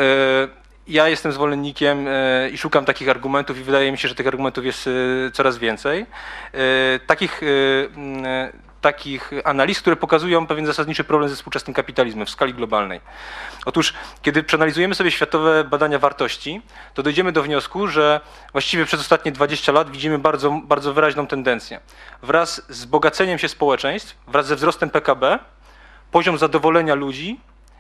[0.88, 4.65] ja jestem zwolennikiem e, i szukam takich argumentów i wydaje mi się, że tych argumentów
[4.65, 4.91] jest e,
[5.32, 6.05] coraz więcej.
[7.08, 7.41] Takich,
[8.82, 13.01] takich analiz, które pokazują pewien zasadniczy problem ze współczesnym kapitalizmem w skali globalnej.
[13.65, 16.62] Otóż, kiedy przeanalizujemy sobie światowe badania wartości,
[16.93, 21.79] to dojdziemy do wniosku, że właściwie przez ostatnie 20 lat widzimy bardzo, bardzo wyraźną tendencję.
[22.21, 25.39] Wraz z bogaceniem się społeczeństw, wraz ze wzrostem PKB,
[26.12, 27.39] poziom zadowolenia ludzi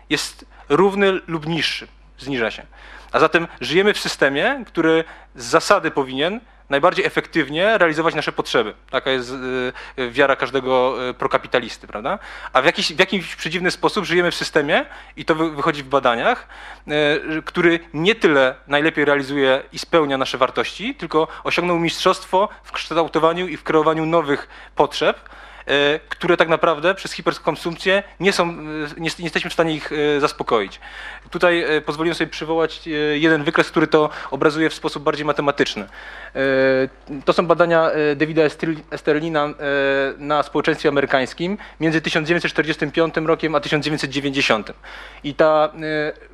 [0.09, 2.65] jest równy lub niższy, zniża się.
[3.11, 5.03] A zatem żyjemy w systemie, który
[5.35, 8.73] z zasady powinien najbardziej efektywnie realizować nasze potrzeby.
[8.89, 9.31] Taka jest
[9.99, 12.19] y, wiara każdego y, prokapitalisty, prawda?
[12.53, 15.87] A w jakiś, w jakiś przedziwny sposób żyjemy w systemie, i to wy, wychodzi w
[15.87, 16.47] badaniach,
[16.87, 23.47] y, który nie tyle najlepiej realizuje i spełnia nasze wartości, tylko osiągnął mistrzostwo w kształtowaniu
[23.47, 25.29] i w kreowaniu nowych potrzeb,
[26.09, 28.55] które tak naprawdę przez hiperkonsumpcję nie, są, e,
[28.97, 30.79] nie, jesteśmy w stanie ich e, zaspokoić.
[31.29, 35.87] Tutaj e, pozwoliłem sobie przywołać e, jeden wykres, który to obrazuje w sposób bardziej matematyczny.
[36.35, 36.39] E,
[37.25, 39.53] To są badania e, Davida Esterl- Esterlina e,
[40.17, 44.73] na społeczeństwie amerykańskim między 1945 rokiem a 1990.
[45.23, 46.28] I ta e,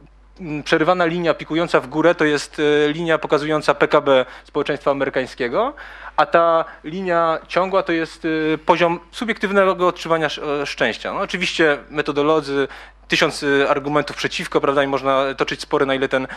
[0.64, 5.74] przerywana linia pikująca w górę to jest e, linia pokazująca PKB społeczeństwa amerykańskiego,
[6.18, 10.28] a ta linia ciągła to jest e, poziom subiektywnego odczuwania
[10.62, 11.14] e, szczęścia.
[11.14, 12.68] No, oczywiście metodolodzy
[13.08, 16.28] tysiąc e, argumentów przeciwko, prawda, i można toczyć spory, na ile ten e,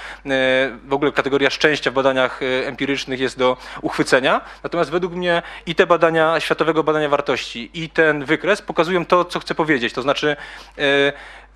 [0.85, 4.41] w ogóle kategoria szczęścia w badaniach e, empirycznych jest do uchwycenia.
[4.63, 9.41] Natomiast według mnie i te badania Światowego Badania Wartości, i ten wykres pokazują to, co
[9.41, 9.93] chcę powiedzieć.
[9.93, 10.37] To znaczy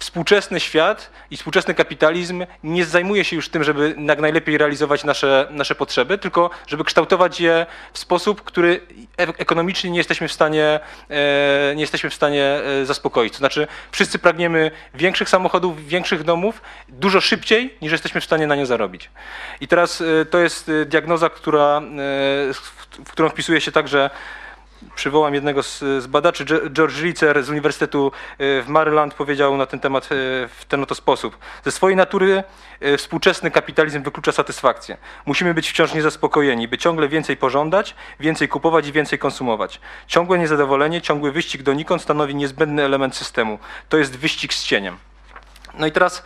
[0.03, 5.46] współczesny świat i współczesny kapitalizm nie zajmuje się już tym, żeby jak najlepiej realizować nasze,
[5.51, 8.81] nasze potrzeby, tylko żeby kształtować je w sposób, który
[9.18, 13.33] e- ekonomicznie nie jesteśmy w stanie, e, nie jesteśmy w stanie e, zaspokoić.
[13.33, 14.70] To znaczy wszyscy pragniemy
[15.02, 19.10] większych samochodów, większych domów dużo szybciej, niż jesteśmy w stanie na nie zarobić.
[19.60, 21.82] I teraz e, to jest e, diagnoza, która, e,
[23.04, 24.10] w którą wpisuje się także
[24.95, 29.66] Przywołam jednego z, z badaczy, Ge- George Ritzer z Uniwersytetu e, w Maryland powiedział na
[29.66, 30.09] ten temat e,
[30.49, 31.38] w ten oto sposób.
[31.64, 32.45] Ze swojej natury
[32.81, 34.97] e, współczesny kapitalizm wyklucza satysfakcję.
[35.27, 39.81] Musimy być wciąż niezaspokojeni, by ciągle więcej pożądać, więcej kupować i więcej konsumować.
[40.07, 43.59] Ciągłe niezadowolenie, ciągły wyścig donikąd stanowi niezbędny element systemu.
[43.88, 44.97] To jest wyścig z cieniem.
[45.79, 46.23] No i teraz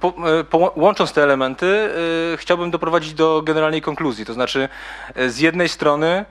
[0.00, 0.14] po,
[0.50, 1.90] po, łącząc te elementy,
[2.36, 4.24] chciałbym doprowadzić do generalnej konkluzji.
[4.24, 4.68] To znaczy,
[5.26, 6.24] z jednej strony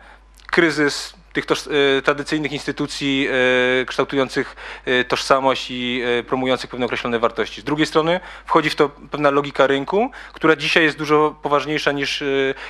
[0.52, 3.28] kryzys tych toż, e, tradycyjnych instytucji
[3.82, 7.62] e, kształtujących e, tożsamość i promujących pewne określone wartości.
[7.62, 12.24] Z drugiej strony wchodzi w to pewna logika rynku, która dzisiaj jest dużo poważniejsza niż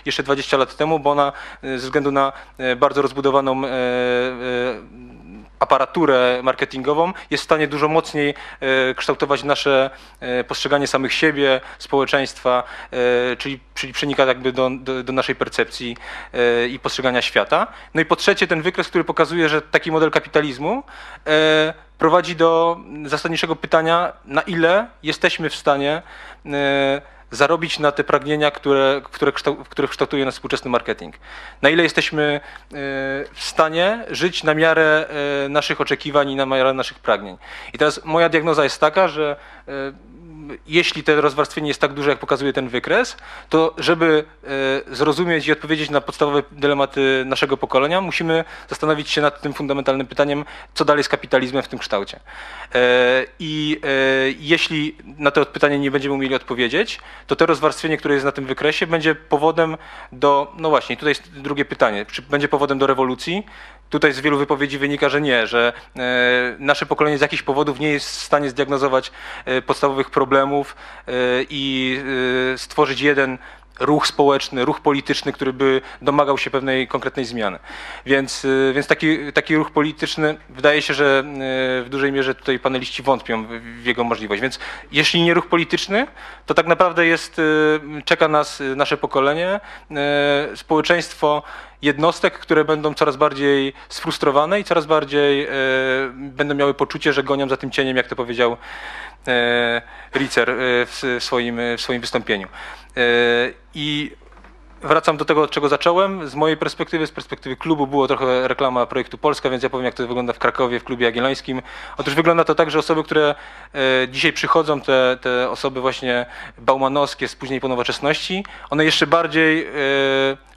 [0.06, 1.32] jeszcze 20 lat temu, bo ona
[1.64, 2.34] ze względu na
[2.78, 3.62] bardzo rozbudowaną
[5.60, 9.90] aparaturę marketingową jest w stanie dużo mocniej e, kształtować nasze
[10.20, 12.64] e, postrzeganie samych siebie, społeczeństwa,
[13.32, 13.60] e, czyli,
[13.94, 15.98] przenika jakby do, do, do naszej percepcji
[16.70, 17.68] i postrzegania świata.
[17.94, 20.84] No i po trzecie ten wykres, który pokazuje, że taki model kapitalizmu
[21.98, 26.02] prowadzi do zasadniczego pytania, na ile jesteśmy w stanie
[27.32, 31.16] zarobić na te pragnienia, które, które, kształ, które kształtuje nas współczesny marketing.
[31.62, 32.40] Na ile jesteśmy e,
[33.34, 35.06] w stanie żyć na miarę
[35.46, 37.38] e, naszych oczekiwań i na miarę naszych pragnień.
[37.74, 39.36] I teraz moja diagnoza jest taka, że
[39.68, 39.72] e,
[40.68, 43.18] jeśli to rozwarstwienie jest tak duże, jak pokazuje ten wykres,
[43.50, 44.24] to żeby
[44.88, 50.08] e, zrozumieć i odpowiedzieć na podstawowe dylematy naszego pokolenia, musimy zastanowić się nad tym fundamentalnym
[50.08, 52.20] pytaniem, co dalej z kapitalizmem w tym kształcie.
[52.76, 53.88] E, I e,
[54.40, 58.46] jeśli na to pytanie nie będziemy umieli odpowiedzieć, to to rozwarstwienie, które jest na tym
[58.46, 59.78] wykresie, będzie powodem
[60.12, 63.44] do, no właśnie, tutaj jest drugie pytanie, czy będzie powodem do rewolucji?
[63.90, 67.92] Tutaj z wielu wypowiedzi wynika, że nie, że e, nasze pokolenie z jakichś powodów nie
[67.92, 69.12] jest w stanie zdiagnozować
[69.46, 70.76] e, podstawowych problemów
[71.08, 71.12] e,
[71.50, 72.02] i
[72.58, 73.38] stworzyć jeden
[73.80, 77.60] ruch społeczny, ruch polityczny, który by domagał się pewnej konkretnej zmiany.
[78.06, 82.60] Więc, e, więc taki, taki ruch polityczny wydaje się, że e, w dużej mierze tutaj
[82.60, 84.42] paneliści wątpią w, jego możliwość.
[84.42, 84.60] Więc
[84.92, 86.08] jeśli nie ruch polityczny,
[86.46, 89.60] to tak naprawdę jest, e, czeka nas nasze pokolenie,
[90.56, 91.44] społeczeństwo
[91.82, 95.48] jednostek, które będą coraz bardziej sfrustrowane i coraz bardziej
[96.14, 98.58] będą miały poczucie, że gonią za tym cieniem, jak to powiedział
[100.16, 102.48] Ricer w, swoim, w swoim wystąpieniu.
[102.98, 104.12] E, I
[104.82, 106.28] wracam do tego, od czego zacząłem.
[106.28, 109.94] Z mojej perspektywy, z perspektywy klubu było trochę reklama projektu Polska, więc ja powiem, jak
[109.94, 111.62] to wygląda w Krakowie, w klubie jagiellońskim.
[111.98, 113.36] Otóż wygląda to tak, że osoby, które
[113.74, 116.26] e, dzisiaj przychodzą, te, te osoby właśnie
[116.58, 119.72] baumanowskie z później po nowoczesności, one jeszcze bardziej e,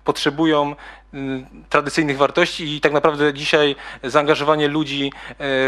[0.04, 0.74] potrzebują
[1.68, 5.12] tradycyjnych wartości i tak naprawdę dzisiaj zaangażowanie ludzi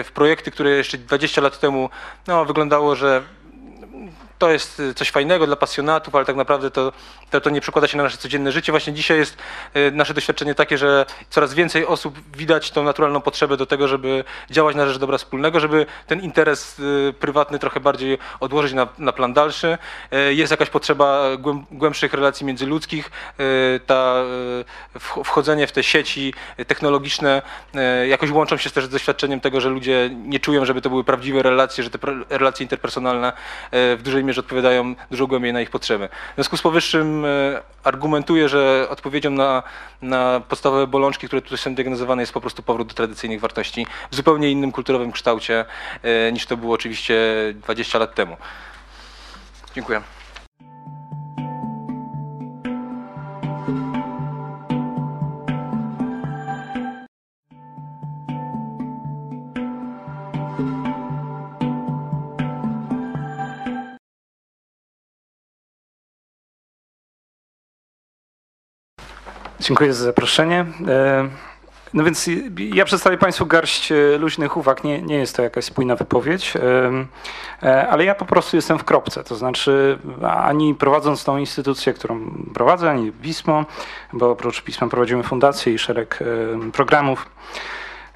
[0.05, 1.91] w projekty, które jeszcze 20 lat temu
[2.27, 3.23] no, wyglądało, że
[4.43, 6.93] to jest y, coś fajnego dla pasjonatów, ale tak naprawdę to,
[7.31, 8.73] to, to nie przekłada się na nasze codzienne życie.
[8.73, 9.37] Właśnie dzisiaj jest
[9.77, 14.25] y, nasze doświadczenie takie, że coraz więcej osób widać tą naturalną potrzebę do tego, żeby
[14.51, 19.13] działać na rzecz dobra wspólnego, żeby ten interes y, prywatny trochę bardziej odłożyć na, na
[19.13, 19.79] plan dalszy.
[20.31, 23.11] Jest jakaś potrzeba głęb, głębszych relacji międzyludzkich,
[23.87, 24.15] ta
[24.99, 26.35] wch- wchodzenie w te sieci
[26.67, 27.43] technologiczne
[28.09, 31.43] jakoś łączą się też z doświadczeniem tego, że ludzie nie czują, żeby to były prawdziwe
[31.43, 31.99] relacje, że te
[32.31, 33.33] relacje interpersonalne
[33.73, 36.09] w dużej mierze odpowiadają dużo głębiej na ich potrzeby.
[36.33, 39.63] W związku z powyższym y, argumentuję, że odpowiedzią na,
[40.03, 44.17] na podstawowe bolączki, które tutaj są diagnozowane, jest po prostu powrót do tradycyjnych wartości w
[44.17, 45.65] zupełnie innym kulturowym kształcie
[46.29, 47.15] y, niż to było oczywiście
[47.55, 48.37] 20 lat temu.
[49.75, 50.22] Dziękuję.
[69.63, 70.67] Dziękuję za zaproszenie.
[70.89, 71.29] E,
[71.95, 74.85] No więc ja przedstawię Państwu garść e, luźnych uwag.
[74.85, 76.55] Nie, nie jest to jakaś spójna wypowiedź,
[77.63, 79.25] e, ale ja po prostu jestem w kropce.
[79.25, 82.21] To znaczy, ani prowadząc tą instytucję, którą
[82.55, 83.65] prowadzę, ani Pismo,
[84.13, 86.19] bo oprócz Pisma prowadzimy fundację i szereg
[86.73, 87.27] programów.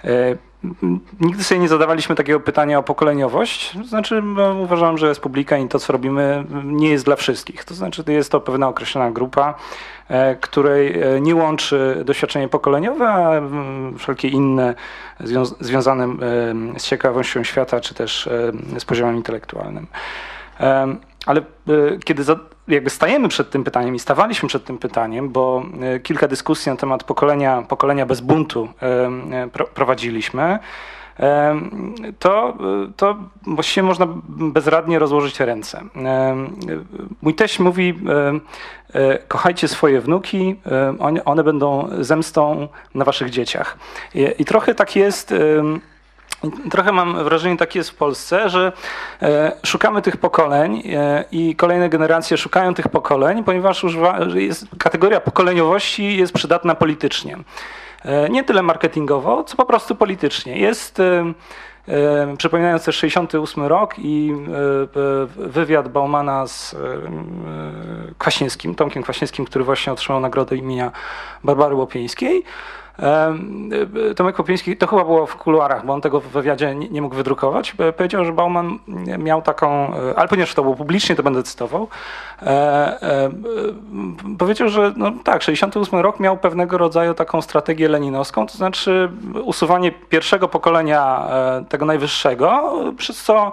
[0.06, 0.36] E,
[1.20, 3.78] Nigdy sobie nie zadawaliśmy takiego pytania o pokoleniowość.
[3.88, 7.64] Znaczy, no, uważam, że Republika i to, co robimy, nie jest dla wszystkich.
[7.64, 9.54] To znaczy, jest to pewna określona grupa,
[10.08, 13.42] e, której e, nie łączy doświadczenie pokoleniowe, a
[13.98, 14.74] wszelkie inne
[15.20, 16.08] zwią- związane
[16.78, 18.28] z ciekawością świata, czy też
[18.78, 19.86] z poziomem intelektualnym.
[21.26, 21.42] Ale e,
[22.04, 22.22] kiedy
[22.68, 26.76] jakby stajemy przed tym pytaniem i stawaliśmy przed tym pytaniem, bo e, kilka dyskusji na
[26.76, 30.58] temat pokolenia, pokolenia bez buntu e, pro, prowadziliśmy,
[32.18, 32.56] to,
[32.96, 35.84] to właściwie można bezradnie rozłożyć ręce.
[37.22, 37.94] Mój teść mówi,
[39.28, 40.56] kochajcie swoje wnuki,
[41.24, 43.78] one, będą zemstą na waszych dzieciach.
[44.38, 45.34] I trochę tak jest...
[46.70, 48.72] Trochę mam wrażenie, tak jest w Polsce, że
[49.22, 55.20] e, szukamy tych pokoleń e, i kolejne generacje szukają tych pokoleń, ponieważ używa, jest, kategoria
[55.20, 57.36] pokoleniowości jest przydatna politycznie.
[58.04, 60.58] E, nie tyle marketingowo, co po prostu politycznie.
[60.58, 61.02] Jest,
[62.38, 64.32] przypominając też 68 rok i
[65.36, 66.76] wywiad Baumana z
[68.18, 70.92] Kwaśniewskim, Tomkiem Kwaśniewskim, który właśnie otrzymał nagrodę imienia
[71.44, 72.44] Barbary Łopieńskiej,
[74.16, 77.74] Tomek Popiński, to chyba było w kuluarach, bo on tego w wywiadzie nie, mógł wydrukować.
[77.78, 78.78] e, Powiedział, że Bauman
[79.18, 81.88] miał taką, e, ale ponieważ to było publicznie, to będę cytował.
[82.42, 83.30] E,
[84.38, 89.10] powiedział, że no tak, 68 rok miał pewnego rodzaju taką strategię leninowską, to znaczy
[89.44, 91.28] usuwanie pierwszego pokolenia
[91.68, 93.52] tego najwyższego, przez co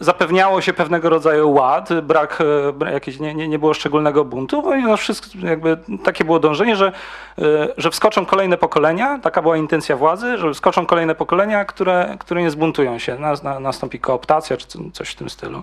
[0.00, 2.38] zapewniało się pewnego rodzaju ład, brak,
[2.86, 6.92] e, jakieś, nie, nie, nie było szczególnego buntu, ponieważ wszystko, jakby takie było dążenie, że,
[7.38, 7.42] e,
[7.76, 12.50] że wskoczą kolejne pokolenia, taka była intencja władzy, że wskoczą kolejne pokolenia, które, które nie
[12.50, 15.62] zbuntują się, na, na, nastąpi kooptacja czy co- coś w tym stylu.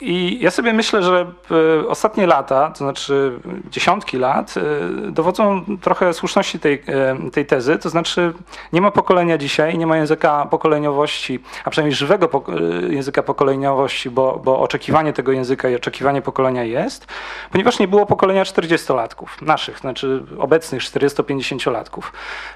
[0.00, 4.62] I ja sobie myślę, że e, ostatnie lata, to znaczy dziesiątki lat, e,
[5.10, 7.78] dowodzą trochę słuszności tej, e, tej tezy.
[7.78, 8.32] To znaczy,
[8.72, 12.44] nie ma pokolenia dzisiaj, nie ma języka pokoleniowości, a przynajmniej żywego
[12.88, 17.06] języka pokoleniowości, bo, bo oczekiwanie tego języka i oczekiwanie pokolenia jest,
[17.52, 22.02] ponieważ nie było pokolenia 40-latków, naszych, znaczy obecnych 40-50-latków.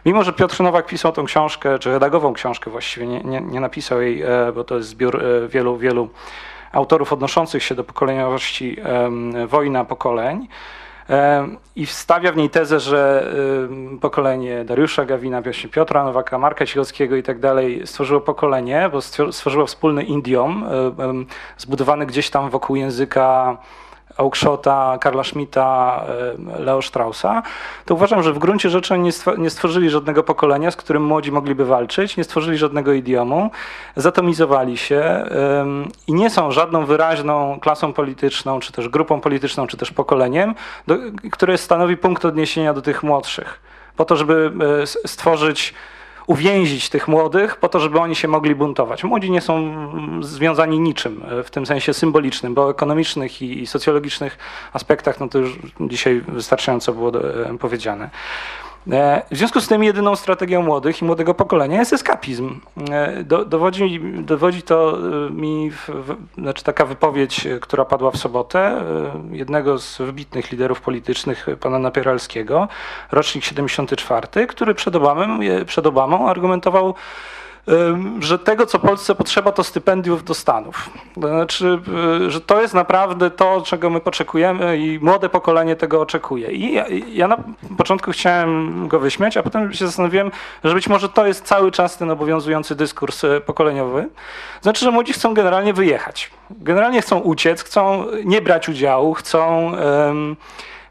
[0.07, 4.03] Mimo, że Piotr Nowak pisał tą książkę, czy redagował książkę właściwie, nie, nie, nie napisał
[4.03, 4.25] jej,
[4.55, 6.09] bo to jest zbiór wielu, wielu
[6.73, 8.77] autorów odnoszących się do pokoleniowości
[9.49, 10.49] wojna pokoleń.
[11.77, 13.33] I wstawia w niej tezę, że
[14.01, 19.33] pokolenie Dariusza Gawina, właśnie Piotra Nowaka, Marka Cichockiego i tak dalej stworzyło pokolenie, bo stwor-
[19.33, 20.05] stworzyło wspólny
[20.99, 21.27] em,
[21.59, 23.57] zbudowany gdzieś tam wokół języka
[24.17, 27.43] Augschota, Karla Schmidta, em, Leo Straussa,
[27.85, 31.05] to uważam, że w gruncie rzeczy oni nie stwo- nie stworzyli żadnego pokolenia, z którym
[31.05, 33.51] młodzi mogliby walczyć, nie stworzyli żadnego idiomu,
[33.97, 35.25] zatomizowali się
[36.07, 40.55] i nie są żadną wyraźną klasą polityczną, czy też grupą polityczną, czy też pokoleniem,
[41.33, 43.61] które stanowi punkt odniesienia do tych młodszych.
[43.97, 44.53] Po to, żeby
[44.83, 45.75] e, stworzyć
[46.27, 49.05] uwięzić tych młodych po to, żeby oni się mogli buntować.
[49.05, 49.75] Młodzi nie są
[50.23, 54.39] związani niczym e, w tym sensie symbolicznym, bo o ekonomicznych i, i socjologicznych
[54.73, 58.11] aspektach no to już dzisiaj wystarczająco było e, powiedziane.
[58.93, 62.61] E, W związku z tym jedyną strategią młodych i młodego pokolenia jest eskapizm.
[62.91, 68.17] E, Do, dowodzi, dowodzi to e, mi, w, w, znaczy taka wypowiedź, która padła w
[68.17, 68.83] sobotę,
[69.31, 72.69] jednego z wybitnych liderów politycznych, pana Napieralskiego,
[73.13, 76.95] rocznik 74, który przed Obamą, przed Obamą argumentował
[78.21, 80.91] że tego, co Polsce potrzeba, to stypendiów do Stanów.
[81.17, 81.79] Znaczy,
[82.27, 86.53] y, że to jest naprawdę to, czego my oczekujemy i młode pokolenie tego oczekuje.
[86.53, 87.37] I ja, ja na
[87.79, 90.31] początku chciałem go wyśmiać, a potem się zastanowiłem,
[90.65, 94.09] że być może to jest cały czas ten obowiązujący dyskurs y, pokoleniowy.
[94.63, 96.31] Znaczy, że młodzi chcą generalnie wyjechać.
[96.51, 99.73] Generalnie chcą uciec, chcą nie brać udziału, chcą,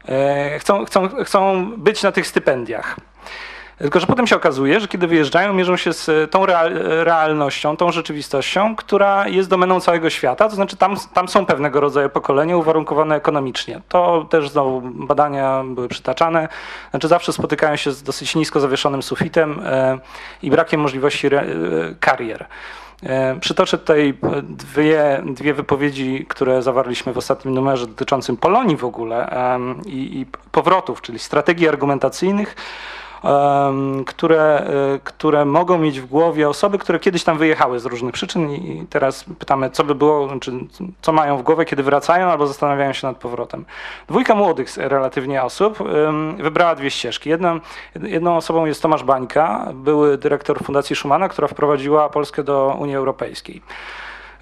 [0.08, 2.96] e, chcą, chcą, chcą być na tych stypendiach.
[3.78, 7.92] Tylko, że potem się okazuje, że kiedy wyjeżdżają, mierzą się z tą real, realnością, tą
[7.92, 13.14] rzeczywistością, która jest domeną całego świata, to znaczy tam, tam są pewnego rodzaju pokolenia uwarunkowane
[13.14, 13.80] ekonomicznie.
[13.88, 16.48] To też znowu badania były przytaczane.
[16.90, 19.98] Znaczy zawsze spotykają się z dosyć nisko zawieszonym sufitem e,
[20.42, 21.44] i brakiem możliwości e,
[22.00, 22.46] karier.
[23.02, 29.30] E, Przytoczę tutaj dwie, dwie wypowiedzi, które zawarliśmy w ostatnim numerze dotyczącym Polonii w ogóle
[29.86, 32.56] i, i powrotów, czyli strategii argumentacyjnych,
[34.06, 38.50] które, e, które mogą mieć w głowie osoby, które kiedyś tam wyjechały z różnych przyczyn
[38.50, 40.52] i teraz pytamy, co by było, czy
[41.02, 43.64] co mają w głowie, kiedy wracają albo zastanawiają się nad powrotem.
[44.08, 45.78] Dwójka młodych relatywnie osób
[46.38, 47.30] wybrała dwie ścieżki.
[47.30, 47.60] Jedną,
[48.02, 53.62] jedną osobą jest Tomasz Bańka, były dyrektor Fundacji Schumana, która wprowadziła Polskę do Unii Europejskiej.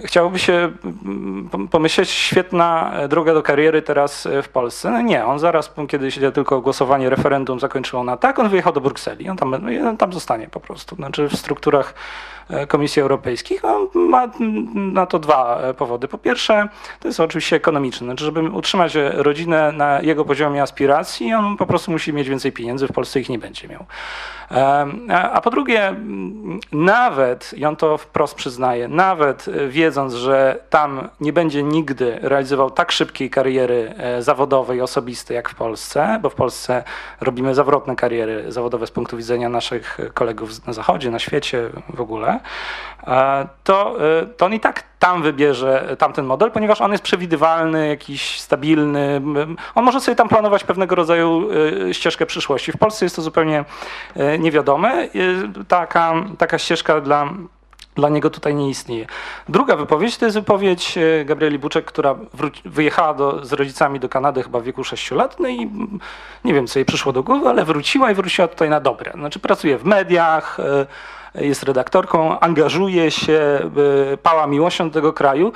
[0.00, 0.52] Chciałoby się
[0.85, 4.90] mm, pom- pomyśleć, świetna e, droga do kariery teraz e, w Polsce.
[4.90, 8.80] No nie, on zaraz, kiedy się tylko głosowanie, referendum zakończyło na tak, on wyjechał do
[8.80, 9.28] Brukseli.
[9.28, 10.96] On tam, no, on tam zostanie po prostu.
[10.96, 11.94] Znaczy w strukturach
[12.68, 13.64] Komisji Europejskich.
[13.64, 14.30] On ma
[14.74, 16.09] na to dwa e, powody.
[16.09, 16.68] Po pierwsze,
[17.00, 18.07] to jest oczywiście ekonomiczne.
[18.07, 22.52] Znaczy, żeby utrzymać e, rodzinę na jego poziomie aspiracji, on po prostu musi mieć więcej
[22.52, 23.85] pieniędzy, w Polsce ich nie będzie miał.
[25.33, 25.94] A po drugie,
[26.72, 32.70] nawet, i on to wprost przyznaje, nawet e, wiedząc, że tam nie będzie nigdy realizował
[32.70, 36.85] tak szybkiej kariery e, zawodowej, osobistej jak w Polsce, bo w Polsce
[37.20, 42.34] robimy zawrotne kariery zawodowe z punktu widzenia naszych kolegów na Zachodzie, na świecie w ogóle,
[43.64, 48.40] to, e, to on i tak tam wybierze tamten model, ponieważ on jest przewidywalny, jakiś
[48.40, 49.23] stabilny.
[49.75, 51.49] On może sobie tam planować pewnego rodzaju
[51.90, 52.73] e, ścieżkę przyszłości.
[52.73, 53.64] W Polsce jest to zupełnie
[54.16, 55.09] e, niewiadome.
[55.68, 57.29] Taka, taka ścieżka dla
[57.94, 59.07] dla niego tutaj nie istnieje.
[59.49, 62.14] Druga wypowiedź to jest wypowiedź Gabrieli Buczek, która
[62.64, 65.70] wyjechała do, z rodzicami do Kanady chyba w wieku 6 lat, no i
[66.44, 69.12] nie wiem, co jej przyszło do głowy, ale wróciła i wróciła tutaj na dobre.
[69.12, 70.87] Znaczy pracuje w mediach, e,
[71.35, 73.70] jest redaktorką, angażuje się,
[74.12, 75.53] e, pała miłością do tego kraju.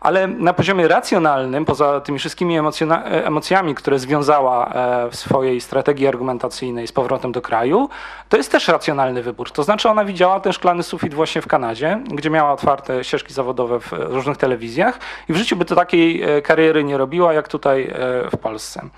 [0.00, 6.06] ale na poziomie racjonalnym, poza tymi wszystkimi e, emocjami, które związała e, w swojej strategii
[6.06, 7.88] argumentacyjnej z powrotem do kraju,
[8.28, 9.50] to jest też racjonalny wybór.
[9.50, 13.80] To znaczy ona widziała ten szklany sufit właśnie w Kanadzie, gdzie miała otwarte ścieżki zawodowe
[13.80, 14.98] w różnych telewizjach
[15.28, 17.94] i w życiu by to takiej kariery nie robiła, jak tutaj
[18.32, 18.88] w Polsce.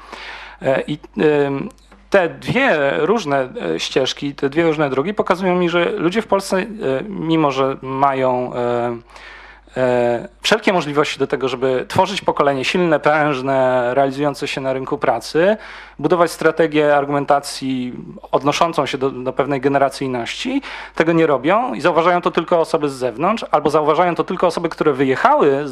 [0.87, 0.99] I
[2.11, 6.57] te dwie różne e, ścieżki, te dwie różne drogi pokazują mi, że ludzie w Polsce,
[6.59, 6.67] e,
[7.09, 8.97] mimo że mają e,
[10.43, 15.57] wszelkie możliwości do tego, żeby tworzyć pokolenie silne, prężne, realizujące się na rynku pracy,
[15.99, 17.95] budować strategię argumentacji
[18.33, 20.63] odnoszącą się do, do pewnej generacyjności,
[20.95, 24.69] tego nie robią i zauważają to tylko osoby z zewnątrz, albo zauważają to tylko osoby,
[24.69, 25.65] które wyjechały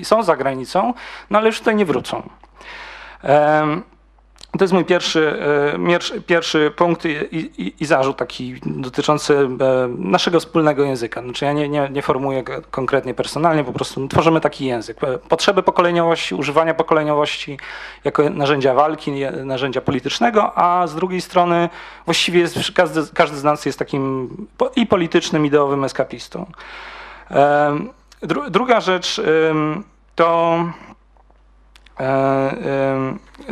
[0.00, 0.94] i są za granicą,
[1.30, 2.22] no ale już tutaj nie wrócą.
[3.22, 3.82] Em,
[4.58, 5.42] To jest mój pierwszy,
[6.16, 9.48] e, pierwszy punkt i, i, i zarzut taki dotyczący e,
[9.98, 11.22] naszego wspólnego języka.
[11.22, 15.04] Znaczy ja nie, nie, nie formułuję go konkretnie personalnie, po prostu tworzymy taki język.
[15.04, 17.58] E, Potrzeby pokoleniowości, używania pokoleniowości
[18.04, 19.12] jako narzędzia walki,
[19.44, 21.68] narzędzia politycznego, a z drugiej strony
[22.04, 24.28] właściwie jest, każdy, każdy z nas jest takim
[24.76, 26.46] i politycznym, ideowym eskapistą.
[28.50, 29.20] Druga rzecz
[30.14, 30.58] to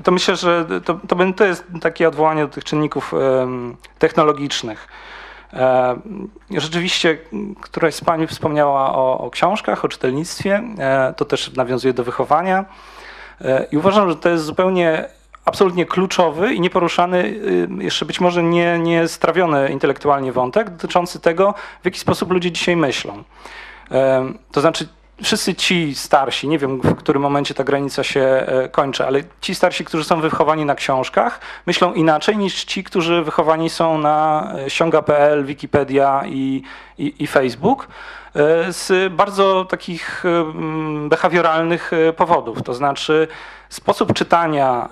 [0.04, 1.00] to myślę, że to,
[1.36, 3.14] to, jest takie odwołanie do tych czynników
[3.98, 4.88] technologicznych.
[5.52, 5.96] E,
[6.50, 7.18] Rzeczywiście
[7.60, 10.62] któraś z Pani wspomniała o, o książkach, o czytelnictwie.
[10.78, 12.64] E, To też nawiązuje do wychowania.
[13.40, 15.08] E, I uważam, że to jest zupełnie
[15.44, 21.54] absolutnie kluczowy i nieporuszany, y, jeszcze być może nie, nie strawiony intelektualnie wątek dotyczący tego,
[21.82, 23.24] w jaki sposób ludzie dzisiaj myślą.
[24.52, 24.88] To znaczy,
[25.22, 29.54] wszyscy ci starsi, nie wiem w którym momencie ta granica się e, kończy, ale ci
[29.54, 34.70] starsi, którzy są wychowani na książkach, myślą inaczej niż ci, którzy wychowani są na e,
[34.70, 36.62] ściąga.pl, Wikipedia i,
[36.98, 37.88] i, i Facebook
[38.34, 42.62] e, z bardzo takich em, behawioralnych e, powodów.
[42.62, 43.28] To znaczy,
[43.68, 44.88] sposób czytania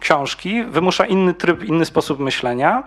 [0.00, 2.82] książki wymusza inny tryb, inny sposób myślenia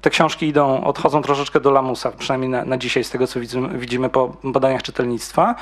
[0.00, 3.78] te książki idą, odchodzą troszeczkę do lamusa, przynajmniej na, na dzisiaj z tego, co widzimy,
[3.78, 5.54] widzimy po badaniach czytelnictwa.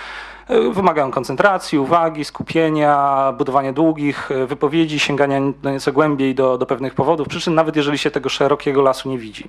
[0.49, 6.95] E, Wymagają koncentracji, uwagi, skupienia, budowania długich e, wypowiedzi, sięgania nieco głębiej do, do pewnych
[6.95, 9.49] powodów, przyczyn, nawet jeżeli się tego szerokiego lasu nie widzi.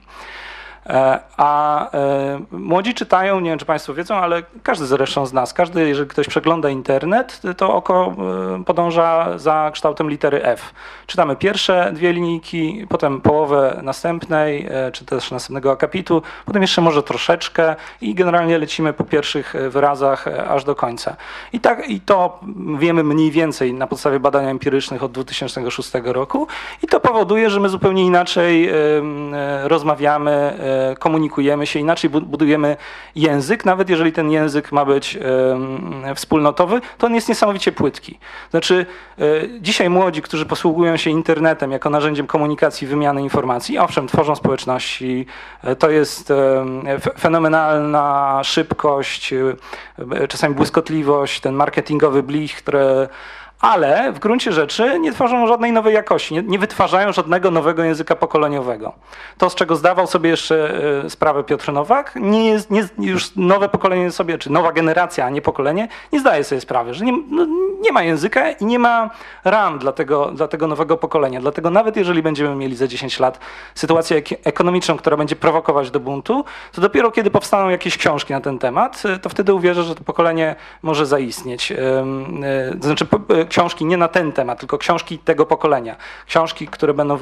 [0.89, 5.53] E, A e, młodzi czytają, nie wiem czy Państwo wiedzą, ale każdy zresztą z nas,
[5.53, 8.15] każdy, jeżeli ktoś przegląda internet, to oko
[8.59, 10.73] e, podąża za kształtem litery F.
[11.07, 17.75] Czytamy pierwsze dwie linijki, potem połowę następnej, czy też następnego akapitu, potem jeszcze może troszeczkę
[18.01, 21.15] i generalnie lecimy po pierwszych wyrazach aż do końca.
[21.53, 22.39] I, tak, I to
[22.79, 26.47] wiemy mniej więcej na podstawie badań empirycznych od 2006 roku
[26.83, 28.71] i to powoduje, że my zupełnie inaczej
[29.63, 30.59] rozmawiamy,
[30.99, 32.77] komunikujemy się, inaczej bu- budujemy
[33.15, 35.17] język, nawet jeżeli ten język ma być
[36.15, 38.19] wspólnotowy, to on jest niesamowicie płytki.
[38.51, 38.85] Znaczy
[39.19, 39.23] e,
[39.61, 45.25] dzisiaj młodzi, którzy posługują się internetem jako narzędziem komunikacji, wymiany informacji, owszem, tworzą społeczności,
[45.63, 46.33] e, to jest
[47.19, 53.07] fenomenalna szybkość, e, czasami błyskotliwość, ten marketingowy blich, które
[53.61, 58.15] ale w gruncie rzeczy nie tworzą żadnej nowej jakości, nie, nie wytwarzają żadnego nowego języka
[58.15, 58.93] pokoleniowego.
[59.37, 63.69] To, z czego zdawał sobie jeszcze e, sprawę Piotr Nowak, nie jest, nie, już nowe
[63.69, 67.45] pokolenie sobie, czy nowa generacja, a nie pokolenie, nie zdaje sobie sprawy, że nie, no,
[67.81, 69.09] nie ma języka i nie ma
[69.43, 71.41] ram dla tego, dla tego nowego pokolenia.
[71.41, 73.39] Dlatego nawet jeżeli będziemy mieli za 10 lat
[73.75, 78.41] sytuację ek- ekonomiczną, która będzie prowokować do buntu, to dopiero kiedy powstaną jakieś książki na
[78.41, 81.71] ten temat, e, to wtedy uwierzę, że to pokolenie może zaistnieć.
[81.71, 82.05] E,
[82.79, 83.05] znaczy
[83.49, 85.95] książki nie na ten temat, tylko książki tego pokolenia.
[86.27, 87.17] Książki, które będą,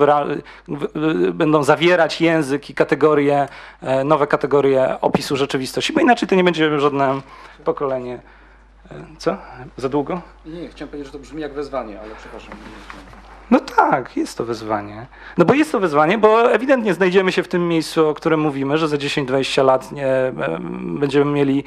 [1.34, 3.47] będą zawierać język i kategorie,
[3.82, 7.21] e, nowe kategorie opisu rzeczywistości, bo inaczej to nie będzie żadne
[7.63, 8.19] pokolenie.
[8.91, 9.38] E, Co?
[9.78, 10.21] Za długo?
[10.45, 12.51] Nie, nie, chciałem powiedzieć, że to brzmi jak wezwanie, ale przepraszam.
[13.51, 15.07] No tak, jest to wyzwanie.
[15.38, 18.78] No bo jest to wyzwanie, bo ewidentnie znajdziemy się w tym miejscu, o którym mówimy,
[18.78, 21.63] że za 10-20 lat nie, em, będziemy mieli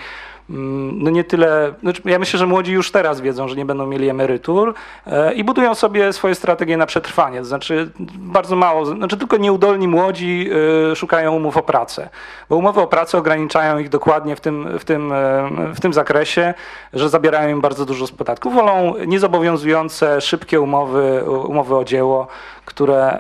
[0.93, 4.09] no nie tyle, znaczy ja myślę, że młodzi już teraz wiedzą, że nie będą mieli
[4.09, 4.75] emerytur
[5.07, 7.39] e, i budują sobie swoje strategie na przetrwanie.
[7.39, 10.51] To znaczy bardzo mało, znaczy tylko nieudolni młodzi
[10.93, 12.09] e, szukają umów o pracę,
[12.49, 16.55] bo umowy o pracę ograniczają ich dokładnie w tym, w tym, e, w tym zakresie,
[16.93, 18.55] że zabierają im bardzo dużo z podatków.
[18.55, 22.27] Wolą niezobowiązujące, szybkie umowy, umowy o dzieło,
[22.65, 23.19] które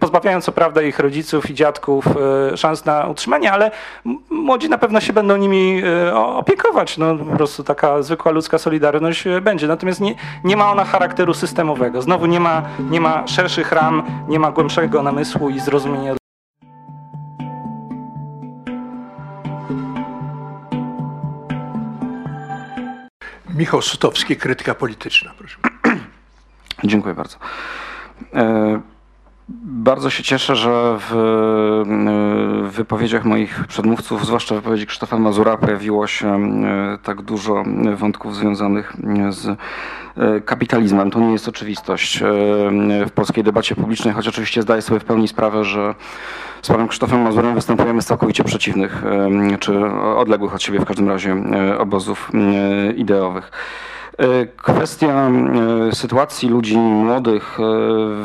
[0.00, 2.06] pozbawiają co prawda ich rodziców i dziadków
[2.52, 3.70] e, szans na utrzymanie, ale
[4.30, 6.98] młodzi na pewno się będą nimi e, opiekować.
[6.98, 9.66] No, po prostu taka zwykła ludzka solidarność e, będzie.
[9.66, 12.02] Natomiast nie, nie ma ona charakteru systemowego.
[12.02, 16.14] Znowu nie ma, nie ma szerszych ram, nie ma głębszego namysłu i zrozumienia
[23.54, 25.56] Michał Sutowski, krytyka polityczna, proszę.
[26.84, 27.36] Dziękuję bardzo.
[28.34, 28.80] E,
[29.64, 36.06] Bardzo się cieszę, że w e, wypowiedziach moich przedmówców, zwłaszcza w wypowiedzi Krzysztofa Mazura, pojawiło
[36.06, 38.96] się e, tak dużo wątków związanych
[39.30, 39.58] z
[40.44, 41.10] kapitalizmem.
[41.10, 42.20] To nie jest oczywistość
[43.06, 45.94] w polskiej debacie publicznej, choć oczywiście zdaję sobie w pełni sprawę, że
[46.62, 49.02] z panem Krzysztofem Mazurem występujemy z całkowicie przeciwnych,
[49.60, 49.86] czy
[50.16, 51.36] odległych od siebie w każdym razie
[51.78, 52.30] obozów
[52.96, 53.50] ideowych.
[54.18, 55.30] E, Kwestia
[55.88, 57.62] e, sytuacji ludzi młodych e,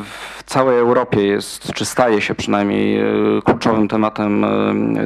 [0.03, 3.03] w całej Europie jest, czy staje się przynajmniej
[3.45, 4.45] kluczowym tematem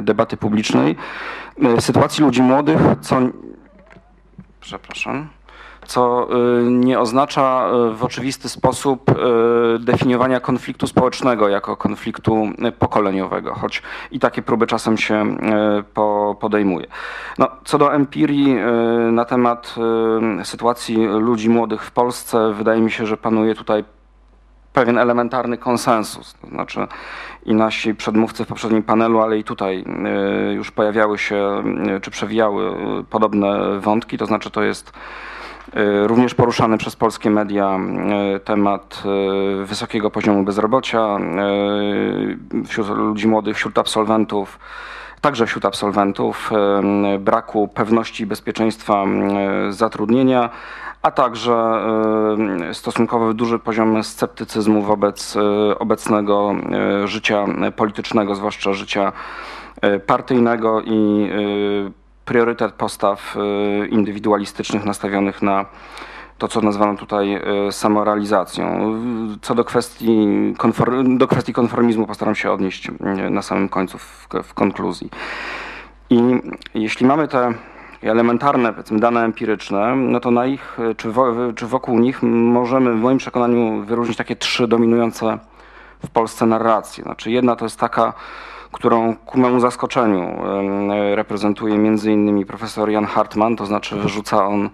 [0.02, 0.96] debaty publicznej.
[1.80, 3.16] Sytuacji ludzi młodych, co.
[4.60, 5.28] Przepraszam.
[5.86, 9.14] Co e, nie oznacza e, w oczywisty sposób e,
[9.78, 15.36] definiowania konfliktu społecznego jako konfliktu pokoleniowego, choć i takie próby czasem się
[15.94, 16.86] po- podejmuje.
[17.38, 18.56] No, co do empirii
[19.12, 19.74] na temat
[20.44, 23.84] sytuacji ludzi młodych w Polsce, wydaje mi się, że panuje tutaj
[24.72, 26.34] pewien elementarny konsensus.
[26.34, 26.86] To znaczy
[27.44, 29.84] i nasi przedmówcy w poprzednim panelu, ale i tutaj
[30.54, 31.62] już pojawiały się,
[32.02, 32.74] czy przewijały
[33.10, 34.92] podobne wątki, to znaczy to jest
[36.06, 37.78] również poruszany przez polskie media
[38.34, 41.18] e, temat e, wysokiego poziomu bezrobocia
[42.66, 44.58] wśród ludzi młodych, wśród absolwentów,
[45.20, 46.50] także wśród absolwentów,
[47.18, 49.04] braku pewności i bezpieczeństwa
[49.70, 50.50] zatrudnienia,
[51.02, 51.78] a także
[52.72, 55.36] stosunkowo duży poziom sceptycyzmu wobec
[55.78, 56.54] obecnego
[57.04, 57.44] życia
[57.76, 59.12] politycznego, zwłaszcza życia
[60.06, 61.28] partyjnego i
[62.24, 65.66] priorytet postaw e, indywidualistycznych nastawionych na
[66.38, 68.94] to, co nazwano tutaj e, samorealizacją.
[69.42, 70.54] Co do kwestii,
[71.16, 75.10] do kwestii konformizmu postaram się odnieść e, na samym końcu, w, konkluzji.
[76.10, 76.20] I
[76.74, 77.54] jeśli mamy te
[78.02, 83.18] elementarne, dane empiryczne, no to na ich, czy, wo, czy wokół nich możemy w moim
[83.18, 85.38] przekonaniu wyróżnić takie trzy dominujące
[86.04, 87.04] w Polsce narracje.
[87.04, 88.12] Znaczy jedna to jest taka,
[88.74, 90.42] którą ku memu zaskoczeniu
[91.14, 94.70] reprezentuje między innymi profesor Jan Hartman, to znaczy wyrzuca on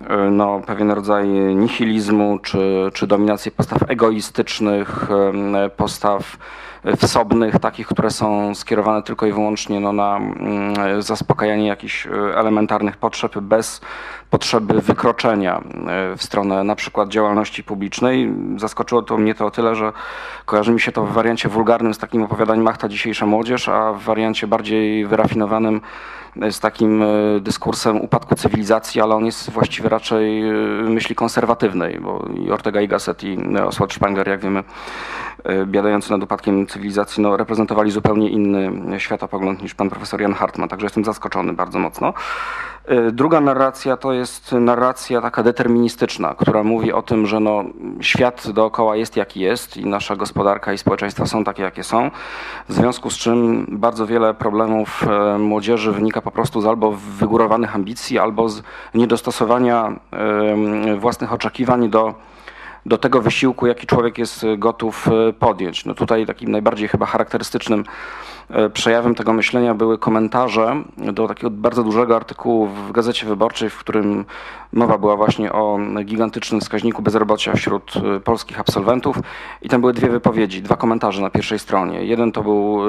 [0.00, 5.08] e, no, pewien rodzaj nihilizmu czy, czy dominację postaw egoistycznych,
[5.76, 6.36] postaw
[6.96, 12.96] wsobnych, takich, które są skierowane tylko i wyłącznie no, na mm, zaspokajanie jakichś e, elementarnych
[12.96, 13.80] potrzeb bez
[14.30, 18.32] potrzeby wykroczenia e, w stronę na przykład działalności publicznej.
[18.56, 19.92] Zaskoczyło to mnie to o tyle, że
[20.44, 24.02] kojarzy mi się to w wariancie wulgarnym z takim opowiadaniem Machta dzisiejsza młodzież, a w
[24.02, 25.80] wariancie bardziej wyrafinowanym
[26.50, 27.06] z takim e,
[27.40, 32.88] dyskursem upadku cywilizacji, ale on jest właściwie raczej e, myśli konserwatywnej, bo i Ortega y
[32.88, 34.64] Gasset i Oswald Spengler, jak wiemy,
[35.44, 40.68] e, biadający nad upadkiem cywilizacji, no, reprezentowali zupełnie inny światopogląd niż pan profesor Jan Hartman,
[40.68, 42.14] także jestem zaskoczony bardzo mocno.
[42.86, 47.64] E, Druga narracja to jest narracja taka deterministyczna, która mówi o tym, że no,
[48.00, 52.10] świat dookoła jest jaki jest i nasza gospodarka i społeczeństwa są takie jakie są.
[52.68, 57.74] W związku z czym bardzo wiele problemów e, młodzieży wynika po prostu z albo wygórowanych
[57.74, 58.62] ambicji, albo z
[58.94, 59.92] niedostosowania
[60.98, 62.14] własnych oczekiwań do
[62.86, 65.84] do tego wysiłku, jaki człowiek jest gotów e, podjąć.
[65.84, 67.84] No tutaj takim najbardziej chyba charakterystycznym
[68.50, 73.78] e, przejawem tego myślenia były komentarze do takiego bardzo dużego artykułu w Gazecie Wyborczej, w
[73.78, 74.24] którym
[74.72, 79.16] mowa była właśnie o gigantycznym wskaźniku bezrobocia wśród e, polskich absolwentów
[79.62, 82.04] i tam były dwie wypowiedzi, dwa komentarze na pierwszej stronie.
[82.04, 82.80] Jeden to był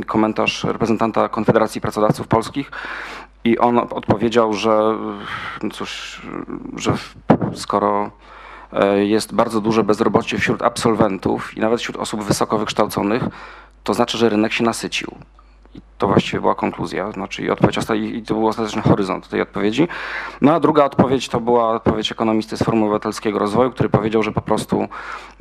[0.00, 2.70] e, komentarz reprezentanta Konfederacji Pracodawców Polskich
[3.44, 4.98] i on odpowiedział, że
[5.62, 6.22] no cóż,
[6.76, 6.94] że
[7.54, 8.41] skoro e,
[9.02, 13.22] jest bardzo duże bezrobocie wśród absolwentów i nawet wśród osób wysoko wykształconych,
[13.84, 15.14] to znaczy, że rynek się nasycił.
[15.74, 19.88] I to właściwie była konkluzja, znaczy i odpowiedź i to był ostateczny horyzont tej odpowiedzi.
[20.40, 24.32] No a druga odpowiedź to była odpowiedź ekonomisty z Forum Obywatelskiego Rozwoju, który powiedział, że
[24.32, 24.88] po prostu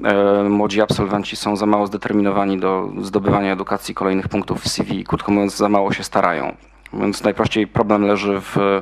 [0.03, 5.31] e, młodzi absolwenci są za mało zdeterminowani do zdobywania edukacji kolejnych punktów w CV, krótko
[5.31, 6.55] mówiąc za mało się starają.
[6.93, 8.81] Więc najprościej problem leży w e,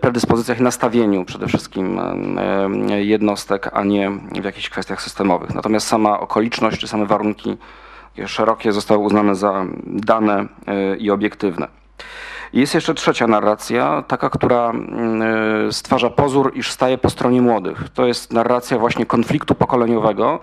[0.00, 1.98] predyspozycjach i nastawieniu przede wszystkim
[2.88, 4.10] e, jednostek, a nie
[4.40, 5.54] w jakichś kwestiach systemowych.
[5.54, 7.56] Natomiast sama okoliczność czy same warunki
[8.26, 11.68] szerokie zostały uznane za dane e, i obiektywne.
[12.52, 17.88] Jest jeszcze trzecia narracja, taka, która e, stwarza pozór, iż staje po stronie młodych.
[17.94, 20.40] To jest narracja właśnie konfliktu pokoleniowego,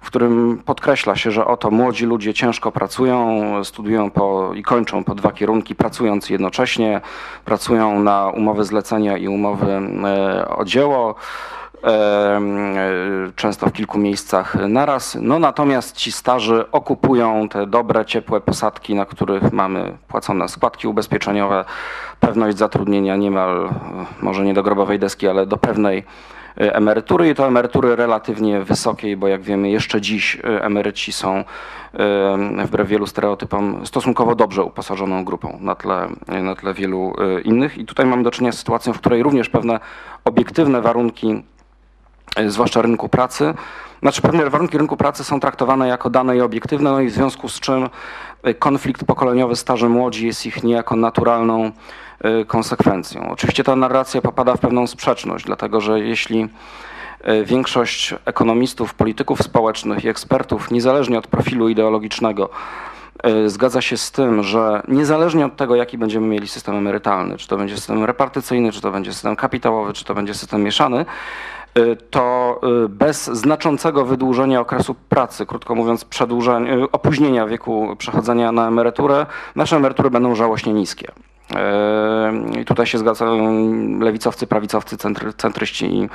[0.00, 5.14] w którym podkreśla się, że oto młodzi ludzie ciężko pracują, studiują po, i kończą po
[5.14, 7.00] dwa kierunki, pracując jednocześnie,
[7.44, 9.72] pracują na umowy zlecenia i umowy
[10.04, 11.14] e, o dzieło.
[11.84, 12.40] E,
[13.36, 15.18] często w kilku miejscach naraz.
[15.20, 21.64] No natomiast ci starzy okupują te dobre, ciepłe posadki, na których mamy płacone składki ubezpieczeniowe,
[22.20, 26.04] pewność zatrudnienia niemal, e, może nie do grobowej deski, ale do pewnej
[26.60, 27.28] e, emerytury.
[27.28, 31.44] I to emerytury relatywnie wysokiej, bo jak wiemy jeszcze dziś emeryci są
[32.64, 36.08] wbrew wielu stereotypom stosunkowo dobrze uposażoną grupą na tle,
[36.42, 37.12] na tle wielu
[37.44, 37.78] innych.
[37.78, 39.80] I tutaj mamy do czynienia z sytuacją, w której również pewne
[40.24, 41.42] obiektywne warunki
[42.48, 43.54] zwłaszcza rynku pracy.
[44.02, 47.48] Znaczy pewne warunki rynku pracy są traktowane jako dane i obiektywne, no i w związku
[47.48, 47.88] z czym
[48.42, 51.70] e, konflikt pokoleniowy starzy młodzi jest ich niejako naturalną
[52.20, 53.30] e, konsekwencją.
[53.30, 56.48] Oczywiście ta narracja popada w pewną sprzeczność, dlatego że jeśli
[57.20, 62.50] e, większość ekonomistów, polityków społecznych i ekspertów, niezależnie od profilu ideologicznego,
[63.22, 67.48] e, zgadza się z tym, że niezależnie od tego, jaki będziemy mieli system emerytalny, czy
[67.48, 71.06] to będzie system repartycyjny, czy to będzie system kapitałowy, czy to będzie system mieszany,
[72.10, 79.26] to y, bez znaczącego wydłużenia okresu pracy, krótko mówiąc, y, opóźnienia wieku przechodzenia na emeryturę,
[79.56, 81.12] nasze emerytury będą żałośnie niskie.
[82.56, 86.08] Y, I tutaj się zgadzają lewicowcy, prawicowcy, centry, centryści i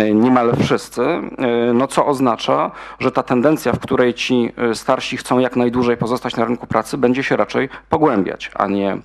[0.00, 5.16] y, niemal wszyscy, y, no co oznacza, że ta tendencja, w której ci y, starsi
[5.16, 8.96] chcą jak najdłużej pozostać na rynku pracy, będzie się raczej pogłębiać, a nie,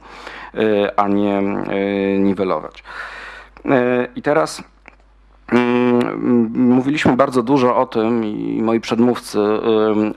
[0.56, 2.84] y, a nie y, niwelować.
[3.66, 3.70] Y,
[4.16, 4.64] I teraz
[6.54, 9.40] Mówiliśmy bardzo dużo o tym i moi przedmówcy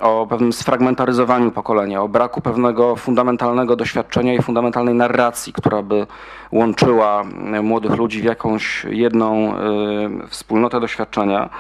[0.00, 6.06] o pewnym sfragmentaryzowaniu pokolenia, o braku pewnego fundamentalnego doświadczenia i fundamentalnej narracji, która by
[6.52, 7.24] łączyła
[7.58, 11.50] y, młodych ludzi w jakąś jedną y, wspólnotę doświadczenia.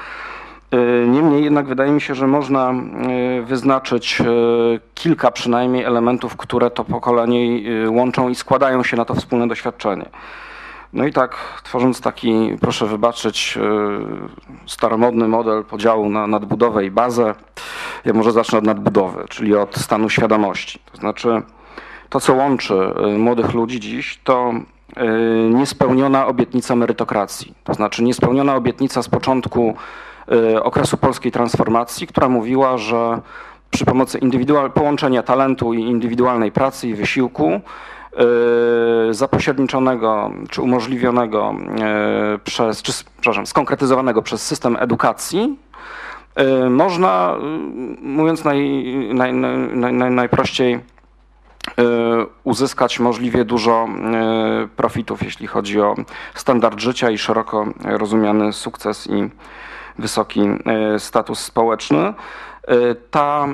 [0.74, 2.74] Y, Niemniej jednak wydaje mi się, że można
[3.44, 4.22] wyznaczyć
[4.94, 10.06] kilka przynajmniej elementów, które to pokolenie łączą i składają się na to wspólne doświadczenie.
[10.92, 13.60] No i tak, tworząc taki, proszę wybaczyć, y,
[14.66, 17.34] staromodny model podziału na nadbudowę i bazę,
[18.04, 20.78] ja może zacznę od nadbudowy, czyli od stanu świadomości.
[20.92, 21.42] To znaczy,
[22.08, 22.74] to co łączy
[23.14, 27.54] y, młodych ludzi dziś, to y, niespełniona obietnica merytokracji.
[27.64, 29.74] To znaczy, niespełniona obietnica z początku
[30.62, 33.20] okresu polskiej transformacji, która mówiła, że
[33.70, 34.20] przy pomocy
[34.74, 37.60] połączenia talentu i indywidualnej pracy i wysiłku
[39.10, 41.54] zapośredniczonego czy umożliwionego
[42.34, 45.58] y, przez, czy, przepraszam, skonkretyzowanego przez system edukacji,
[46.66, 47.36] y, można,
[48.02, 48.84] mówiąc naj,
[49.14, 50.80] naj, naj, naj, najprościej,
[52.44, 53.88] uzyskać możliwie dużo
[54.76, 55.94] profitów, jeśli chodzi o
[56.34, 59.30] standard życia i szeroko rozumiany sukces i
[59.98, 60.40] wysoki
[60.98, 62.14] status społeczny.
[62.68, 63.46] Y, Ta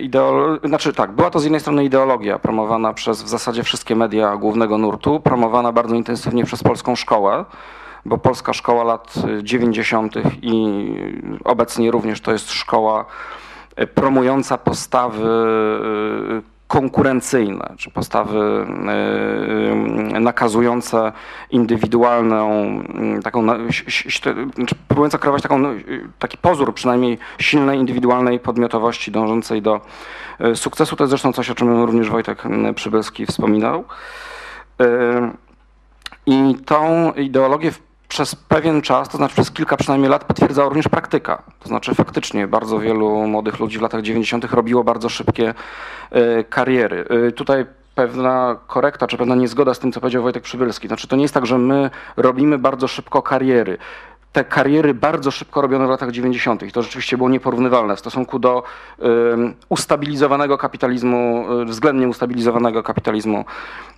[0.00, 4.36] ideologia, znaczy tak, była to z jednej strony ideologia promowana przez w zasadzie wszystkie media
[4.36, 7.44] głównego nurtu, promowana bardzo intensywnie przez polską szkołę,
[8.04, 10.14] bo polska szkoła lat 90.
[10.42, 10.86] i
[11.44, 13.04] obecnie również to jest szkoła
[13.80, 15.28] y, promująca postawy
[16.66, 18.66] konkurencyjne, czy postawy
[20.16, 21.12] y, nakazujące
[21.50, 22.64] indywidualną,
[23.18, 23.46] y, taką,
[24.54, 29.80] znaczy próbująca kreować taką, y, taki pozór przynajmniej silnej indywidualnej podmiotowości dążącej do
[30.40, 30.96] y, sukcesu.
[30.96, 33.84] To jest zresztą coś, o czym również Wojtek y, Przybylski wspominał.
[34.80, 34.84] Y,
[36.26, 37.72] I tą ideologię
[38.08, 41.42] przez pewien czas, to znaczy przez kilka przynajmniej lat, potwierdzała również praktyka.
[41.60, 44.44] To znaczy faktycznie bardzo wielu młodych ludzi w latach 90.
[44.44, 45.54] robiło bardzo szybkie
[46.10, 47.04] e, kariery.
[47.28, 50.88] E, Tutaj pewna korekta, czy pewna niezgoda z tym, co powiedział Wojtek Przybylski.
[50.88, 53.78] Znaczy to nie jest tak, że my robimy bardzo szybko kariery.
[54.36, 56.62] Te kariery bardzo szybko robione w latach 90.
[56.62, 58.62] I to rzeczywiście było nieporównywalne w stosunku do
[59.68, 63.44] ustabilizowanego kapitalizmu, e, względnie ustabilizowanego kapitalizmu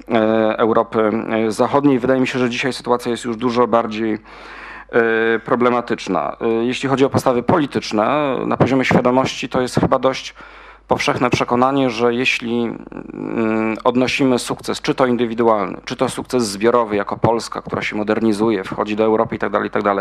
[0.08, 0.14] e,
[0.58, 1.98] Europy e, Zachodniej.
[1.98, 4.18] Wydaje mi się, że dzisiaj sytuacja jest już dużo bardziej
[5.44, 6.36] problematyczna.
[6.60, 10.34] Jeśli chodzi o postawy polityczne, na poziomie świadomości to jest chyba dość
[10.88, 17.16] powszechne przekonanie, że jeśli mm, odnosimy sukces, czy to indywidualny, czy to sukces zbiorowy jako
[17.16, 19.94] Polska, która się modernizuje, wchodzi do Europy itd., itd.,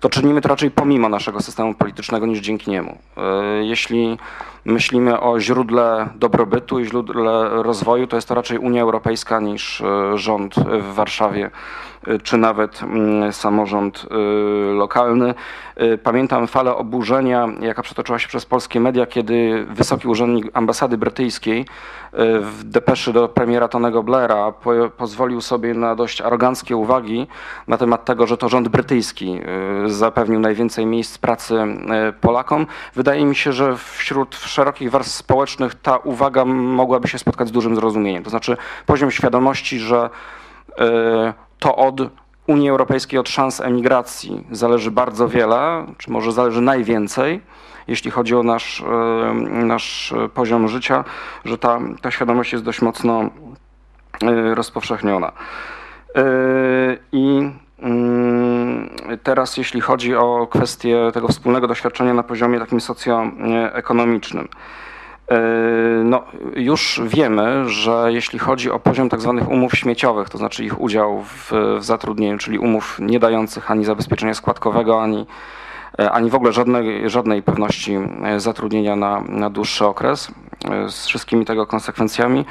[0.00, 2.98] to czynimy to raczej pomimo naszego systemu politycznego niż dzięki niemu.
[3.16, 3.22] E,
[3.64, 4.18] Jeśli
[4.64, 10.18] myślimy o źródle dobrobytu i źródle rozwoju, to jest to raczej Unia Europejska niż e,
[10.18, 11.50] rząd w Warszawie
[12.22, 14.14] czy nawet mm, samorząd e,
[14.74, 15.34] lokalny.
[15.76, 21.66] E, Pamiętam falę oburzenia, jaka przetoczyła się przez polskie media, kiedy wysoki urzędnik ambasady brytyjskiej
[22.40, 27.26] w depeszy do premiera Tonego Blaira po, pozwolił sobie na dość aroganckie uwagi
[27.68, 29.40] na temat tego, że to rząd brytyjski
[29.86, 31.64] zapewnił najwięcej miejsc pracy
[32.20, 32.66] Polakom.
[32.94, 37.76] Wydaje mi się, że wśród szerokich warstw społecznych ta uwaga mogłaby się spotkać z dużym
[37.76, 38.22] zrozumieniem.
[38.22, 40.10] To znaczy poziom świadomości, że
[41.62, 42.00] to od
[42.46, 47.40] Unii Europejskiej od szans emigracji zależy bardzo wiele, czy może zależy najwięcej,
[47.88, 49.34] jeśli chodzi o nasz, e,
[49.64, 51.04] nasz poziom życia,
[51.44, 53.30] że ta, ta świadomość jest dość mocno
[54.22, 55.32] e, rozpowszechniona.
[56.16, 56.22] E,
[57.12, 58.90] I mm,
[59.22, 64.48] teraz, jeśli chodzi o kwestię tego wspólnego doświadczenia na poziomie takim socjoekonomicznym.
[66.04, 66.22] No,
[66.56, 71.22] już wiemy, że jeśli chodzi o poziom tak zwanych umów śmieciowych, to znaczy ich udział
[71.22, 75.26] w, w zatrudnieniu, czyli umów nie dających ani zabezpieczenia składkowego, ani
[75.98, 80.32] E, ani w ogóle żadnej, żadnej pewności e, zatrudnienia na, na dłuższy okres
[80.70, 82.44] e, z wszystkimi tego konsekwencjami,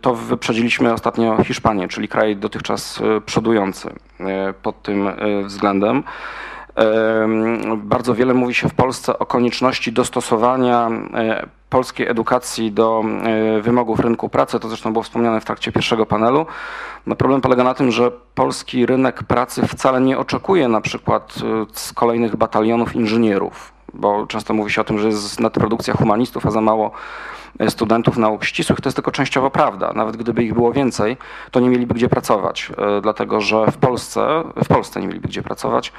[0.00, 3.94] to wyprzedziliśmy ostatnio Hiszpanię, czyli kraj dotychczas przodujący
[4.62, 5.08] pod tym
[5.44, 6.02] względem.
[7.76, 10.90] Bardzo wiele mówi się w Polsce o konieczności dostosowania
[11.70, 13.04] polskiej edukacji do
[13.62, 14.60] wymogów rynku pracy.
[14.60, 16.46] To zresztą było wspomniane w trakcie pierwszego panelu.
[17.06, 21.40] No problem polega na tym, że polski rynek pracy wcale nie oczekuje na przykład y,
[21.72, 26.50] z kolejnych batalionów inżynierów, bo często mówi się o tym, że jest nadprodukcja humanistów, a
[26.50, 26.90] za mało
[27.62, 28.80] y, studentów nauk ścisłych.
[28.80, 29.92] To jest tylko częściowo prawda.
[29.94, 31.16] Nawet gdyby ich było więcej,
[31.50, 35.92] to nie mieliby gdzie pracować, dlatego że w Polsce, w Polsce nie mieliby gdzie pracować.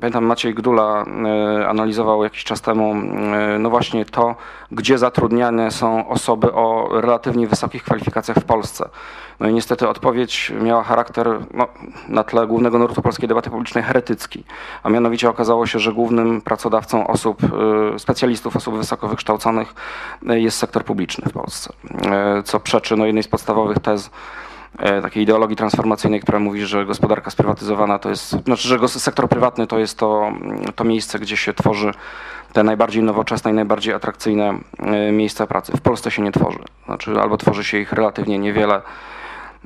[0.00, 1.04] Pamiętam Maciej Gdula
[1.68, 2.94] analizował jakiś czas temu
[3.58, 4.36] no właśnie to,
[4.70, 8.88] gdzie zatrudniane są osoby o relatywnie wysokich kwalifikacjach w Polsce.
[9.40, 11.68] No i niestety odpowiedź miała charakter no,
[12.08, 14.44] na tle głównego nurtu polskiej debaty publicznej heretycki,
[14.82, 17.38] a mianowicie okazało się, że głównym pracodawcą osób,
[17.98, 19.74] specjalistów, osób wysoko wykształconych
[20.22, 21.72] jest sektor publiczny w Polsce,
[22.44, 24.10] co przeczy no, jednej z podstawowych tez
[25.02, 29.78] takiej ideologii transformacyjnej, która mówi, że gospodarka sprywatyzowana to jest, znaczy, że sektor prywatny to
[29.78, 30.32] jest to,
[30.74, 31.92] to miejsce, gdzie się tworzy
[32.52, 34.58] te najbardziej nowoczesne i najbardziej atrakcyjne
[35.12, 35.72] miejsca pracy.
[35.76, 36.58] W Polsce się nie tworzy.
[36.84, 38.82] Znaczy, albo tworzy się ich relatywnie niewiele,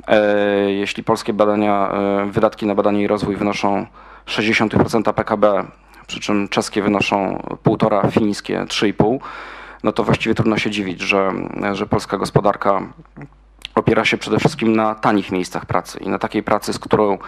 [0.08, 3.86] E, jeśli polskie badania, e, wydatki na badanie i rozwój wynoszą
[4.26, 5.64] 60% PKB,
[6.06, 9.18] przy czym czeskie wynoszą 1,5, fińskie 3,5,
[9.82, 11.32] no to właściwie trudno się dziwić, że,
[11.72, 12.82] że polska gospodarka
[13.74, 17.18] opiera się przede wszystkim na tanich miejscach pracy i na takiej pracy, z którą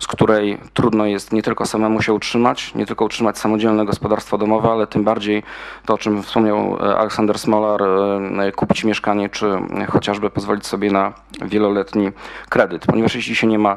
[0.00, 4.68] z której trudno jest nie tylko samemu się utrzymać, nie tylko utrzymać samodzielne gospodarstwo domowe,
[4.68, 5.42] ale tym bardziej
[5.86, 9.50] to, o czym wspomniał e, Aleksander Smolar, e, kupić mieszkanie, czy
[9.88, 12.10] chociażby pozwolić sobie na wieloletni
[12.48, 12.86] kredyt.
[12.86, 13.76] Ponieważ jeśli się nie ma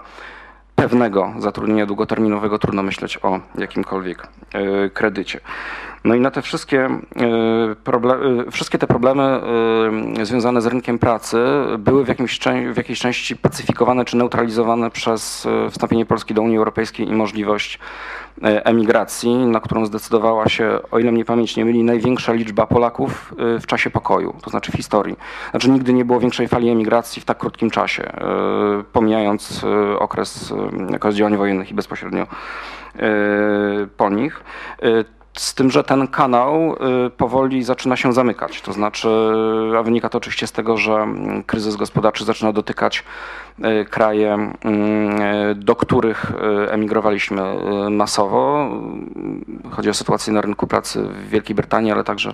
[0.75, 5.39] pewnego zatrudnienia długoterminowego, trudno myśleć o jakimkolwiek e, kredycie.
[6.03, 6.89] No i na te wszystkie,
[8.45, 9.23] e, wszystkie te problemy
[10.19, 11.37] e, związane z rynkiem pracy
[11.79, 12.39] były w, jakimś,
[12.73, 17.79] w jakiejś części pacyfikowane czy neutralizowane przez wstąpienie Polski do Unii Europejskiej i możliwość
[18.41, 23.65] emigracji, na którą zdecydowała się, o ile mnie pamięć nie myli, największa liczba Polaków w
[23.65, 25.15] czasie pokoju, to znaczy w historii.
[25.51, 28.11] Znaczy nigdy nie było większej fali emigracji w tak krótkim czasie,
[28.93, 29.65] pomijając
[29.99, 30.53] okres,
[30.95, 32.27] okres działań wojennych i bezpośrednio
[33.97, 34.43] po nich.
[35.37, 36.75] Z tym, że ten kanał
[37.05, 38.61] y, powoli zaczyna się zamykać.
[38.61, 39.09] To znaczy,
[39.77, 43.03] a wynika to oczywiście z tego, że mm, kryzys gospodarczy zaczyna dotykać
[43.59, 46.31] y, kraje, mm, y, do których
[46.69, 47.41] emigrowaliśmy
[47.89, 48.69] masowo.
[49.71, 52.31] Chodzi o sytuację na rynku pracy w Wielkiej Brytanii, ale także,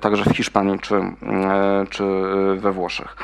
[0.00, 1.00] także w Hiszpanii czy,
[1.90, 2.04] czy
[2.56, 3.16] we Włoszech.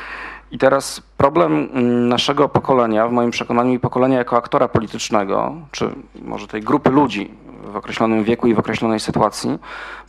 [0.51, 5.89] I teraz problem mm, naszego pokolenia, w moim przekonaniu i pokolenia jako aktora politycznego, czy
[6.21, 7.31] może tej grupy ludzi
[7.71, 9.59] w określonym wieku i w określonej sytuacji,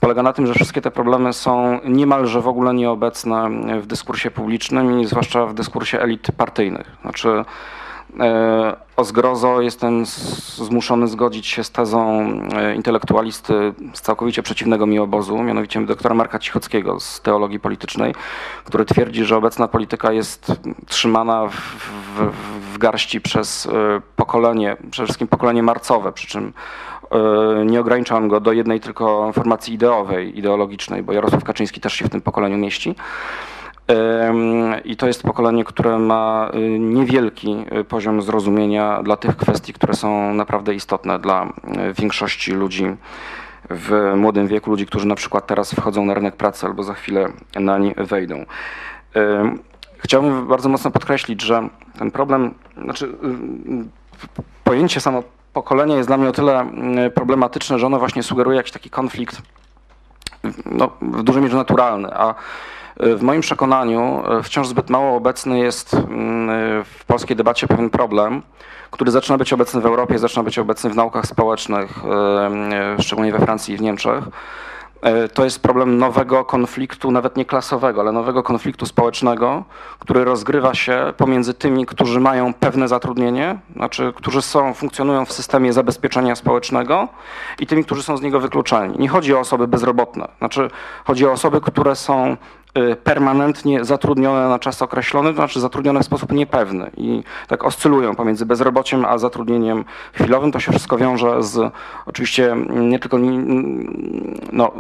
[0.01, 3.51] polega na tym, że wszystkie te problemy są niemalże w ogóle nieobecne
[3.81, 6.97] w dyskursie publicznym i zwłaszcza w dyskursie elit partyjnych.
[7.03, 7.45] Znaczy,
[8.21, 10.07] e, o zgrozo jestem
[10.57, 16.39] zmuszony zgodzić się z tezą e, intelektualisty z całkowicie przeciwnego mi obozu, mianowicie doktora Marka
[16.39, 18.15] Cichockiego z teologii politycznej,
[18.65, 20.53] który twierdzi, że obecna polityka jest
[20.87, 22.33] trzymana w, w,
[22.75, 23.71] w garści przez e,
[24.17, 26.53] pokolenie, przede wszystkim pokolenie marcowe, przy czym
[27.67, 32.11] nie ograniczam go do jednej tylko formacji ideowej, ideologicznej, bo Jarosław Kaczyński też się w
[32.11, 32.95] tym pokoleniu mieści.
[34.85, 39.95] I to jest pokolenie, które ma y, niewielki y, poziom zrozumienia dla tych kwestii, które
[39.95, 41.53] są naprawdę istotne dla
[41.99, 42.87] większości ludzi
[43.71, 47.29] w młodym wieku, ludzi, którzy na przykład teraz wchodzą na rynek pracy albo za chwilę
[47.61, 48.45] nań wejdą.
[49.99, 52.55] Chciałbym bardzo mocno podkreślić, że ten problem,
[52.85, 53.13] znaczy
[54.65, 55.23] pojęcie samo
[55.59, 56.71] pokolenia jest dla mnie o tyle
[57.15, 59.43] problematyczne, że ono właśnie sugeruje jakiś taki konflikt
[60.67, 62.35] no, w dużej mierze naturalny, a
[62.97, 68.43] w moim przekonaniu e, wciąż zbyt mało obecny jest mm, w polskiej debacie pewien problem,
[68.91, 73.39] który zaczyna być obecny w Europie, zaczyna być obecny w naukach społecznych, e, szczególnie we
[73.39, 74.25] Francji i w Niemczech.
[75.03, 79.65] E, To jest problem nowego konfliktu, nawet nie klasowego, ale nowego konfliktu społecznego,
[79.99, 85.73] który rozgrywa się pomiędzy tymi, którzy mają pewne zatrudnienie, znaczy którzy są, funkcjonują w systemie
[85.73, 87.09] zabezpieczenia społecznego
[87.59, 88.99] i tymi, którzy są z niego wykluczani.
[88.99, 90.71] Nie chodzi o osoby bezrobotne, znaczy
[91.05, 92.37] chodzi o osoby, które są
[93.05, 98.47] permanentnie zatrudnione na czas określony, to znaczy zatrudnione w sposób niepewny i tak oscylują pomiędzy
[98.47, 100.53] bezrobociem a zatrudnieniem chwilowym.
[100.53, 101.73] To się wszystko wiąże z
[102.07, 103.19] oczywiście nie tylko
[104.53, 104.73] no,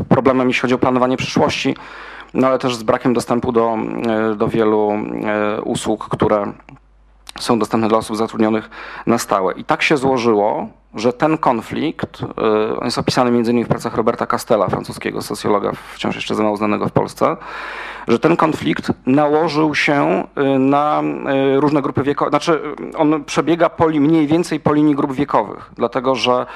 [0.00, 1.76] y, problemem, jeśli chodzi o planowanie przyszłości,
[2.34, 3.76] no ale też z brakiem dostępu do,
[4.32, 4.92] y, do wielu
[5.58, 6.52] y, usług, które
[7.38, 8.70] są dostępne dla osób zatrudnionych
[9.06, 9.52] na stałe.
[9.52, 12.26] I tak się złożyło, że ten konflikt, y,
[12.78, 16.88] on jest opisany innymi w pracach Roberta Castella, francuskiego socjologa, wciąż jeszcze za mało znanego
[16.88, 17.36] w Polsce,
[18.08, 21.02] że ten konflikt nałożył się y, na
[21.56, 22.60] y, różne grupy wiekowe, znaczy
[22.96, 26.46] on przebiega po, mniej więcej po linii grup wiekowych, dlatego że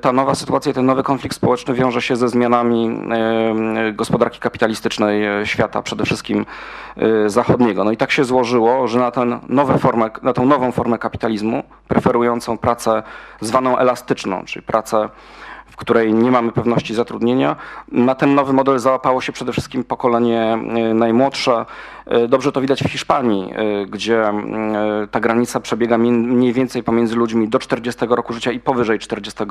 [0.00, 3.00] ta nowa sytuacja, ten nowy konflikt społeczny wiąże się ze zmianami
[3.88, 6.46] y, gospodarki kapitalistycznej y, świata, przede wszystkim
[7.26, 7.84] zachodniego.
[7.84, 11.62] No i tak się złożyło, że na, ten nowe formę, na tą nową formę kapitalizmu,
[11.88, 13.02] preferującą pracę
[13.40, 15.08] zwaną elastyczną, czyli pracę
[15.78, 17.56] której nie mamy pewności zatrudnienia.
[17.92, 20.58] Na ten nowy model załapało się przede wszystkim pokolenie
[20.90, 21.66] y, najmłodsze.
[22.24, 24.32] Y, Dobrze to widać w Hiszpanii, y, gdzie
[25.10, 29.44] ta granica przebiega mniej więcej pomiędzy ludźmi do 40 roku życia i powyżej 40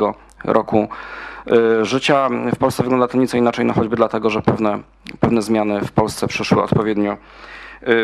[0.44, 0.88] roku
[1.82, 2.30] życia.
[2.56, 4.80] W Polsce wygląda to nieco inaczej, no choćby dlatego, że pewne,
[5.20, 7.18] pewne zmiany w Polsce przyszły odpowiednio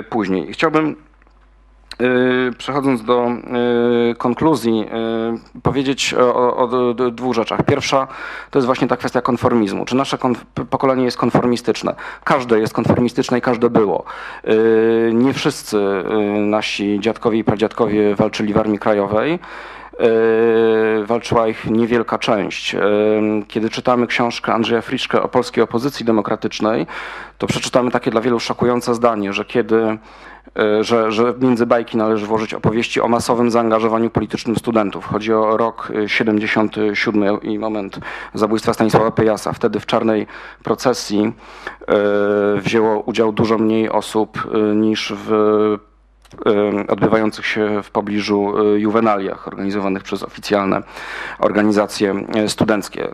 [0.09, 0.53] później.
[0.53, 0.95] Chciałbym
[2.57, 3.27] Przechodząc do
[4.07, 7.65] yy, konkluzji, yy, powiedzieć o, o, dwóch rzeczach.
[7.65, 8.07] Pierwsza
[8.51, 9.85] to jest właśnie ta kwestia konformizmu.
[9.85, 10.17] Czy nasze
[10.69, 11.95] pokolenie jest konformistyczne?
[12.23, 14.03] Każde jest konformistyczne i każde było.
[15.13, 15.77] Nie wszyscy
[16.39, 19.39] nasi dziadkowie i pradziadkowie walczyli w Armii Krajowej.
[21.05, 22.75] Walczyła ich niewielka część.
[23.47, 26.87] Kiedy czytamy książkę Andrzeja Friczkę o polskiej opozycji demokratycznej,
[27.37, 29.97] to przeczytamy takie dla wielu szokujące zdanie, że kiedy y,
[30.81, 35.05] że, że między bajki należy włożyć opowieści o masowym zaangażowaniu politycznym studentów.
[35.05, 37.99] Chodzi o rok y, 77 i moment
[38.33, 39.53] zabójstwa Stanisława Pejasa.
[39.53, 40.27] Wtedy w czarnej
[40.63, 41.33] procesji
[42.57, 45.31] y, wzięło udział dużo mniej osób niż w
[46.87, 50.81] odbywających się w pobliżu y, juwenaliach organizowanych przez oficjalne
[51.39, 52.15] organizacje
[52.45, 53.07] y, studenckie.
[53.07, 53.13] Y,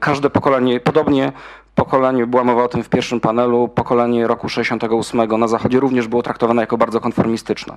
[0.00, 1.32] Każde pokolenie, podobnie
[1.74, 6.22] pokolenie, była mowa o tym w pierwszym panelu, pokolenie roku 68 na Zachodzie również było
[6.22, 7.76] traktowane jako bardzo konformistyczne.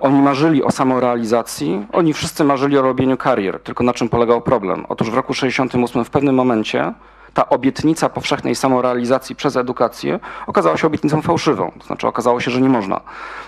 [0.00, 4.84] Oni marzyli o samorealizacji, oni wszyscy marzyli o robieniu karier, tylko na czym polegał problem?
[4.88, 6.92] Otóż w roku 68 w pewnym momencie
[7.34, 11.72] ta obietnica powszechnej samorealizacji przez edukację okazała się obietnicą fałszywą.
[11.78, 13.00] To znaczy okazało się, że nie można,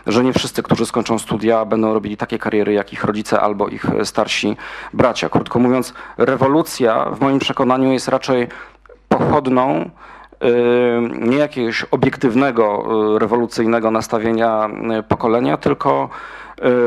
[0.06, 3.84] że nie wszyscy, którzy skończą studia, będą robili takie kariery, jak ich rodzice albo ich
[3.84, 4.56] e, starsi
[4.92, 5.28] bracia.
[5.28, 8.48] Krótko mówiąc, rewolucja w moim przekonaniu jest raczej
[9.08, 9.88] pochodną y,
[11.18, 12.84] nie jakiegoś obiektywnego,
[13.16, 14.68] y, rewolucyjnego nastawienia
[15.08, 16.08] pokolenia, tylko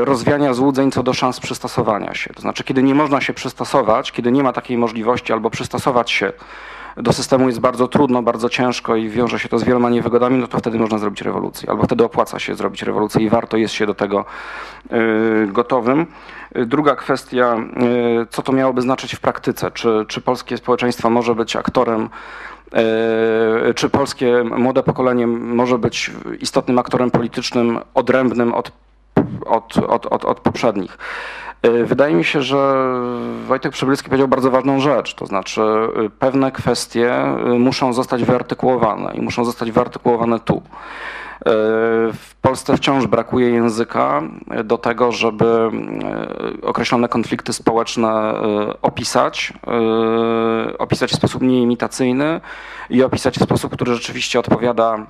[0.04, 2.34] rozwiania złudzeń co do szans przystosowania się.
[2.34, 6.32] To znaczy, kiedy nie można się przystosować, kiedy nie ma takiej możliwości albo przystosować się
[6.96, 10.46] do systemu jest bardzo trudno, bardzo ciężko i wiąże się to z wieloma niewygodami, no
[10.46, 11.70] to wtedy można zrobić rewolucję.
[11.70, 14.24] Albo wtedy opłaca się zrobić rewolucję i warto jest się do tego
[14.92, 16.06] y, gotowym.
[16.54, 17.56] Druga kwestia,
[18.22, 19.70] y, co to miałoby znaczyć w praktyce?
[19.70, 22.08] Czy, czy polskie społeczeństwo może być aktorem
[23.70, 28.72] y, czy polskie młode pokolenie może być istotnym aktorem politycznym odrębnym od,
[29.46, 30.98] od, od, od, od poprzednich.
[31.66, 32.84] Y, Wydaje mi się, że
[33.46, 35.62] Wojtek Przybylski powiedział bardzo ważną rzecz, to znaczy
[36.06, 40.56] y, pewne kwestie y, muszą zostać wyartykułowane i muszą zostać wyartykułowane tu.
[40.56, 40.62] Y,
[42.12, 44.22] W Polsce wciąż brakuje języka
[44.64, 45.70] do tego, żeby
[46.62, 48.34] y, określone konflikty społeczne
[48.82, 49.52] opisać,
[50.78, 52.40] opisać w sposób nieimitacyjny
[52.90, 55.06] i opisać w sposób, który rzeczywiście odpowiada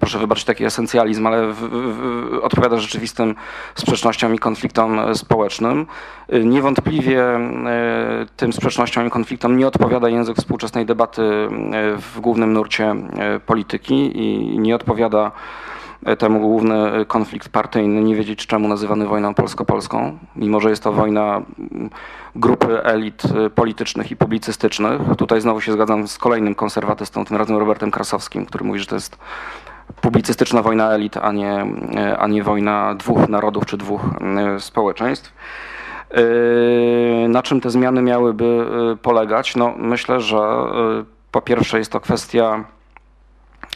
[0.00, 3.34] proszę wybaczyć taki esencjalizm, ale w, w, odpowiada rzeczywistym
[3.74, 5.86] sprzecznościom i konfliktom społecznym.
[6.32, 11.48] Y, Niewątpliwie e, tym sprzecznościom i konfliktom nie odpowiada język współczesnej debaty e,
[11.96, 12.94] w głównym nurcie
[13.46, 15.32] polityki i nie odpowiada
[16.18, 21.42] temu główny konflikt partyjny, nie wiedzieć czemu nazywany wojną polsko-polską, mimo że jest to wojna
[21.58, 21.90] mm,
[22.34, 23.22] grupy elit
[23.54, 25.00] politycznych i publicystycznych.
[25.18, 28.94] Tutaj znowu się zgadzam z kolejnym konserwatystą, tym razem Robertem Krasowskim, który mówi, że to
[28.94, 29.18] jest
[30.06, 31.66] publicystyczna wojna elit, a nie,
[32.18, 35.32] a nie wojna dwóch narodów czy dwóch e, społeczeństw.
[36.10, 39.56] E, Na czym te zmiany miałyby e, polegać?
[39.56, 42.64] No, myślę, że e, po pierwsze jest to kwestia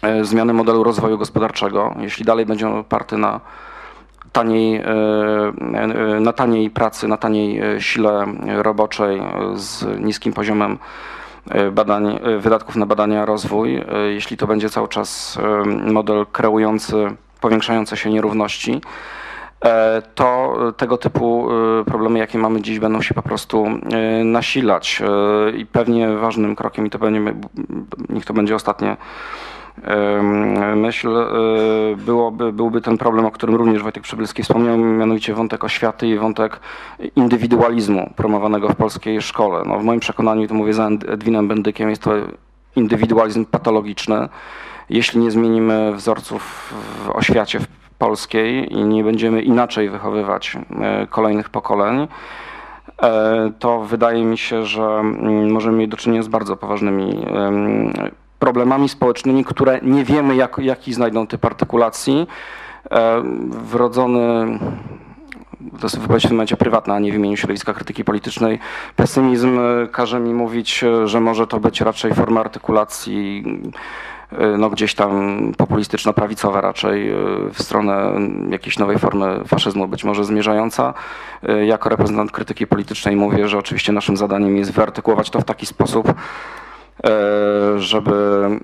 [0.03, 1.95] e, zmiany modelu rozwoju gospodarczego.
[2.01, 3.41] Jeśli dalej będzie on oparty na
[4.33, 4.85] taniej, e,
[5.75, 9.25] e, na taniej pracy, na taniej e, sile roboczej e,
[9.55, 11.20] z niskim poziomem e,
[11.73, 17.17] badań, e, wydatków na badania, rozwój, e, jeśli to będzie cały czas e, model kreujący
[17.41, 18.81] powiększające się nierówności,
[19.65, 21.49] e, to tego typu
[21.81, 25.03] e, problemy, jakie mamy dziś, będą się po prostu e, nasilać.
[25.03, 27.35] E, I pewnie ważnym krokiem, i to będzie,
[28.09, 28.97] niech to będzie ostatnie
[30.77, 31.27] myśl, e,
[31.97, 36.61] byłoby, byłby ten problem, o którym również Wojtek Przybylski wspomniał, mianowicie wątek oświaty i wątek
[37.17, 39.63] indywidualizmu promowanego w polskiej szkole.
[39.67, 42.13] No, w moim przekonaniu, to mówię za Edwinem Bendykiem, jest to
[42.77, 44.29] indywidualizm patologiczny.
[44.91, 47.61] Jeśli nie zmienimy wzorców w oświacie
[47.99, 52.09] polskiej i nie będziemy inaczej wychowywać e, kolejnych pokoleń,
[53.03, 57.27] e, to wydaje mi się, że mm, możemy mieć do czynienia z bardzo poważnymi
[58.41, 62.27] problemami społecznymi, które nie wiemy, jak, jaki znajdą typ artykulacji.
[62.91, 64.59] E, Wrodzony,
[65.81, 68.59] to jest wypowiedź w tym momencie prywatna, a nie w imieniu środowiska krytyki politycznej,
[68.97, 73.45] pesymizm e, każe mi mówić, e, że może to być raczej forma artykulacji
[74.59, 77.13] no gdzieś tam populistyczno-prawicowa raczej
[77.53, 78.13] w stronę
[78.51, 80.95] jakiejś nowej formy faszyzmu być może zmierzająca.
[81.67, 86.15] Jako reprezentant krytyki politycznej mówię, że oczywiście naszym zadaniem jest wyartykułować to w taki sposób,
[87.77, 88.13] żeby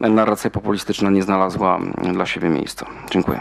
[0.00, 1.80] narracja populistyczna nie znalazła
[2.12, 2.86] dla siebie miejsca.
[3.10, 3.40] Dziękuję.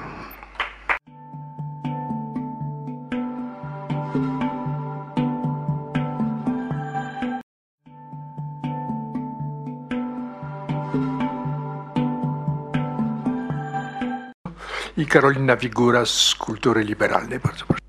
[14.98, 17.40] I Karolina Wigura z Kultury Liberalnej.
[17.40, 17.82] Bardzo proszę.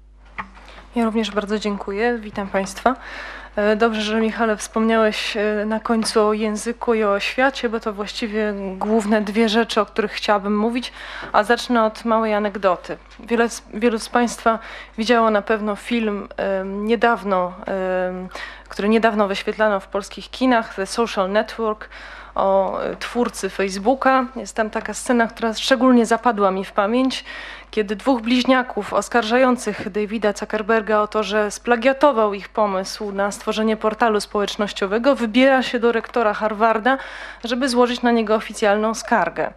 [0.95, 2.19] Ja również bardzo dziękuję.
[2.19, 2.97] Witam Państwa.
[3.57, 7.93] E, Dobrze, że Michale wspomniałeś e, na końcu o języku i o oświacie, bo to
[7.93, 10.93] właściwie główne dwie rzeczy, o których chciałabym mówić,
[11.33, 12.97] a zacznę od małej anegdoty.
[13.21, 14.59] Wiele, wielu z Państwa
[14.99, 17.55] widziało na pewno film em, niedawno,
[18.69, 21.89] który niedawno wyświetlano w polskich kinach, The Social Network,
[22.37, 24.27] o e, twórcy Facebooka.
[24.37, 27.25] Jest tam taka scena, która szczególnie zapadła mi w pamięć,
[27.71, 34.21] kiedy dwóch bliźniaków oskarżających Davida Zuckerberga o to, że splagiatował ich pomysł na stworzenie portalu
[34.21, 36.99] społecznościowego, wybiera się do rektora Harvarda,
[37.45, 39.53] żeby złożyć na niego oficjalną skargę.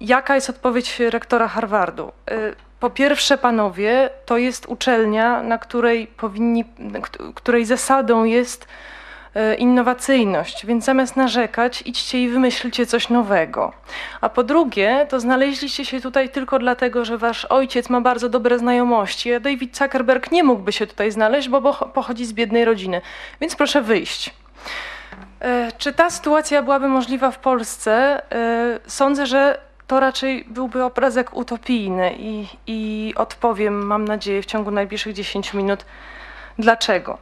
[0.00, 2.12] Jaka jest odpowiedź rektora Harvardu?
[2.30, 6.64] Y, Po pierwsze, panowie, to jest uczelnia, na której powinni,
[7.02, 8.66] kt- której zasadą jest e,
[9.58, 13.72] innowacyjność, więc zamiast narzekać, idźcie i wymyślcie coś nowego.
[14.20, 18.58] A po drugie, to znaleźliście się tutaj tylko dlatego, że wasz ojciec ma bardzo dobre
[18.58, 23.00] znajomości, a David Zuckerberg nie mógłby się tutaj znaleźć, bo bo pochodzi z biednej rodziny.
[23.40, 24.30] Więc proszę wyjść.
[25.40, 28.22] E, Czy ta sytuacja byłaby możliwa w Polsce?
[28.32, 34.70] E, Sądzę, że to raczej byłby obrazek utopijny i, i odpowiem, mam nadzieję, w ciągu
[34.70, 35.84] najbliższych 10 minut,
[36.58, 37.18] dlaczego.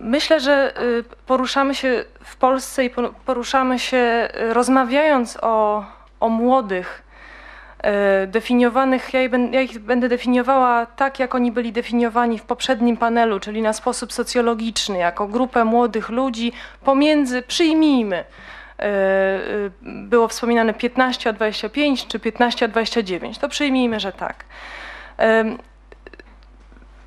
[0.00, 5.84] Myślę, że y, poruszamy się w Polsce i po- poruszamy się y, rozmawiając o,
[6.20, 7.02] o młodych,
[7.78, 9.20] e, definiowanych, ja,
[9.50, 14.12] ja ich będę definiowała tak, jak oni byli definiowani w poprzednim panelu, czyli na sposób
[14.12, 16.52] socjologiczny, jako grupę młodych ludzi
[16.84, 18.24] pomiędzy, przyjmijmy,
[19.82, 24.44] było wspominane 15 a 25 czy 15 a 29, to przyjmijmy, że tak.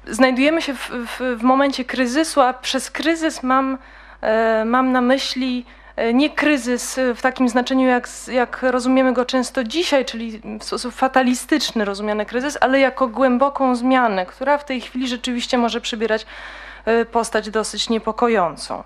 [0.07, 3.77] Em, Znajdujemy się w, w, w momencie kryzysu, a przez kryzys mam,
[4.21, 9.63] e, mam na myśli e, nie kryzys w takim znaczeniu, jak, jak rozumiemy go często
[9.63, 15.07] dzisiaj, czyli w sposób fatalistyczny rozumiany kryzys, ale jako głęboką zmianę, która w tej chwili
[15.07, 16.25] rzeczywiście może przybierać
[16.85, 18.83] e, postać dosyć niepokojącą.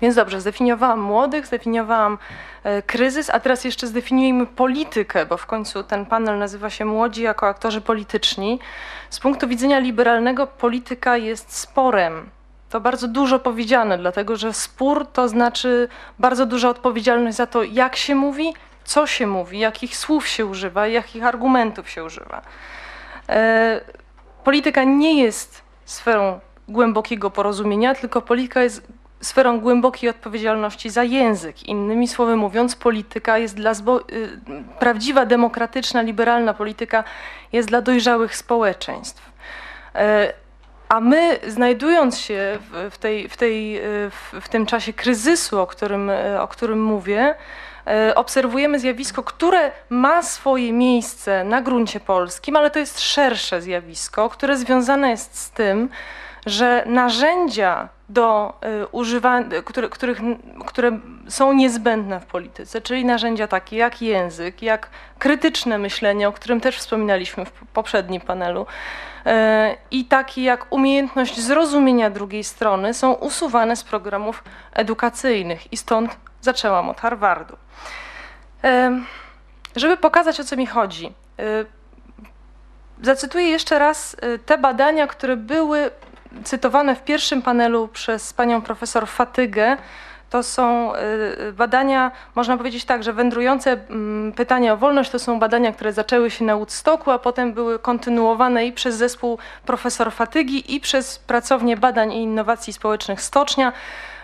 [0.00, 2.18] Więc dobrze, zdefiniowałam młodych, zdefiniowałam
[2.64, 7.22] e, kryzys, a teraz jeszcze zdefiniujmy politykę, bo w końcu ten panel nazywa się Młodzi
[7.22, 8.58] jako aktorzy polityczni.
[9.10, 12.30] Z punktu widzenia liberalnego polityka jest sporem.
[12.70, 15.88] To bardzo dużo powiedziane, dlatego że spór to znaczy
[16.18, 20.86] bardzo duża odpowiedzialność za to, jak się mówi, co się mówi, jakich słów się używa,
[20.86, 22.42] jakich argumentów się używa.
[23.28, 23.80] E,
[24.44, 28.82] polityka nie jest sferą głębokiego porozumienia, tylko polityka jest
[29.20, 31.62] sferą głębokiej odpowiedzialności za język.
[31.62, 33.74] Innymi słowy mówiąc, polityka jest dla y,
[34.78, 37.04] prawdziwa, demokratyczna, liberalna polityka
[37.52, 39.32] jest dla dojrzałych społeczeństw.
[39.94, 40.32] E,
[40.88, 42.58] A my, znajdując się
[42.90, 44.10] w, tej, w, tej, y,
[44.40, 47.34] w tym czasie kryzysu, o którym, y, o którym mówię,
[47.86, 54.28] e, obserwujemy zjawisko, które ma swoje miejsce na gruncie polskim, ale to jest szersze zjawisko,
[54.30, 55.88] które związane jest z tym,
[56.46, 58.54] że narzędzia do
[59.54, 60.18] y, które, których,
[60.66, 60.98] które
[61.28, 66.78] są niezbędne w polityce, czyli narzędzia takie jak język, jak krytyczne myślenie, o którym też
[66.78, 68.66] wspominaliśmy w poprzednim panelu,
[69.26, 69.30] y,
[69.90, 76.88] i takie jak umiejętność zrozumienia drugiej strony są usuwane z programów edukacyjnych i stąd zaczęłam
[76.88, 77.56] od Harvardu.
[78.64, 78.68] Y,
[79.76, 81.12] Żeby pokazać o co mi chodzi,
[83.02, 85.90] zacytuję jeszcze raz te badania, które były
[86.44, 89.76] cytowane w pierwszym panelu przez panią profesor Fatygę.
[90.30, 95.38] To są y, badania, można powiedzieć tak, że wędrujące mm, pytania o wolność to są
[95.38, 100.74] badania, które zaczęły się na Woodstocku, a potem były kontynuowane i przez zespół profesor Fatygi
[100.74, 103.72] i przez pracownię badań i innowacji społecznych Stocznia.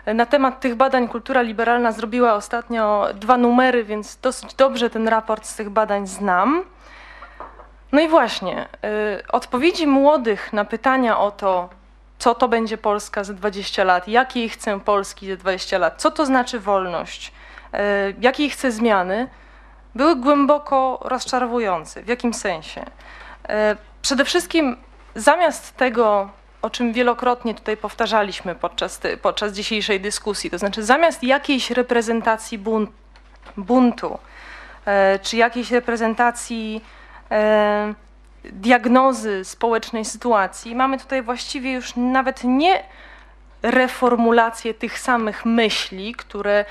[0.06, 5.46] Na temat tych badań Kultura Liberalna zrobiła ostatnio dwa numery, więc dosyć dobrze ten raport
[5.46, 6.64] z tych badań znam.
[7.92, 8.68] No i właśnie,
[9.18, 11.68] y, odpowiedzi młodych na pytania o to,
[12.22, 16.26] co to będzie Polska za 20 lat, jakiej chcę Polski za 20 lat, co to
[16.26, 17.32] znaczy wolność,
[17.74, 17.78] y,
[18.20, 19.28] jakiej chcę zmiany,
[19.94, 22.02] były głęboko rozczarowujące.
[22.02, 22.80] W jakim sensie?
[22.82, 22.86] Y,
[24.02, 24.76] Przede wszystkim
[25.14, 26.28] zamiast tego,
[26.62, 32.86] o czym wielokrotnie tutaj powtarzaliśmy podczas, podczas dzisiejszej dyskusji, to znaczy zamiast jakiejś reprezentacji bun-
[33.56, 34.18] buntu,
[34.86, 36.84] e, czy jakiejś reprezentacji
[37.30, 37.94] e,
[38.44, 42.84] diagnozy społecznej sytuacji, mamy tutaj właściwie już nawet nie
[43.62, 46.64] reformulację tych samych myśli, które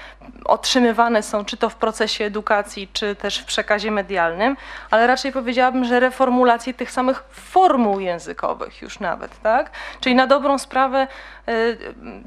[0.46, 4.58] otrzymywane są czy to w procesie edukacji, czy też w przekazie medialnym,
[4.92, 9.72] ale raczej powiedziałabym, że reformulację tych samych formuł językowych już nawet, tak?
[10.00, 11.08] Czyli na dobrą sprawę
[11.50, 11.78] y,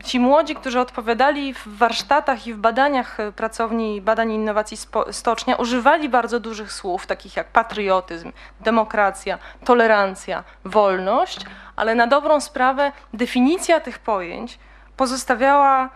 [0.04, 4.76] ci młodzi, którzy odpowiadali w warsztatach i w badaniach y, pracowni badań i innowacji
[5.10, 11.40] Stocznia, używali bardzo dużych słów, takich jak patriotyzm, demokracja, tolerancja, wolność,
[11.76, 14.58] ale na dobrą sprawę definicja tych pojęć
[14.96, 15.90] pozostawiała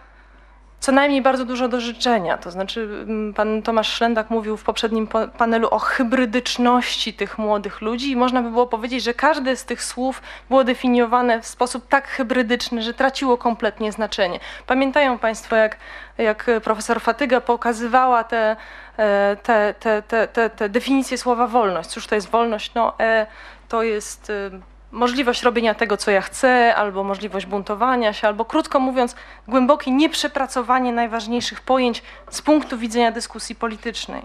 [0.81, 2.39] co najmniej bardzo dużo do życzenia.
[2.39, 7.81] To znaczy, mm, pan Tomasz Szlendak mówił w poprzednim po- panelu o hybrydyczności tych młodych
[7.81, 11.89] ludzi i można by było powiedzieć, że każde z tych słów było definiowane w sposób
[11.89, 14.41] tak hybrydyczny, że traciło kompletnie znaczenie.
[14.67, 15.77] Pamiętają Państwo, jak,
[16.19, 18.57] jak profesor Fatyga pokazywała te,
[18.97, 21.89] e, te, te, te, te, te definicje słowa wolność.
[21.89, 22.75] Cóż to jest wolność?
[22.75, 23.27] No, e,
[23.69, 24.51] to jest y,
[24.93, 29.17] możliwość robienia tego, co ja chcę, albo możliwość buntowania się, albo krótko mówiąc,
[29.49, 34.23] głębokie nieprzepracowanie najważniejszych pojęć z punktu widzenia dyskusji politycznej.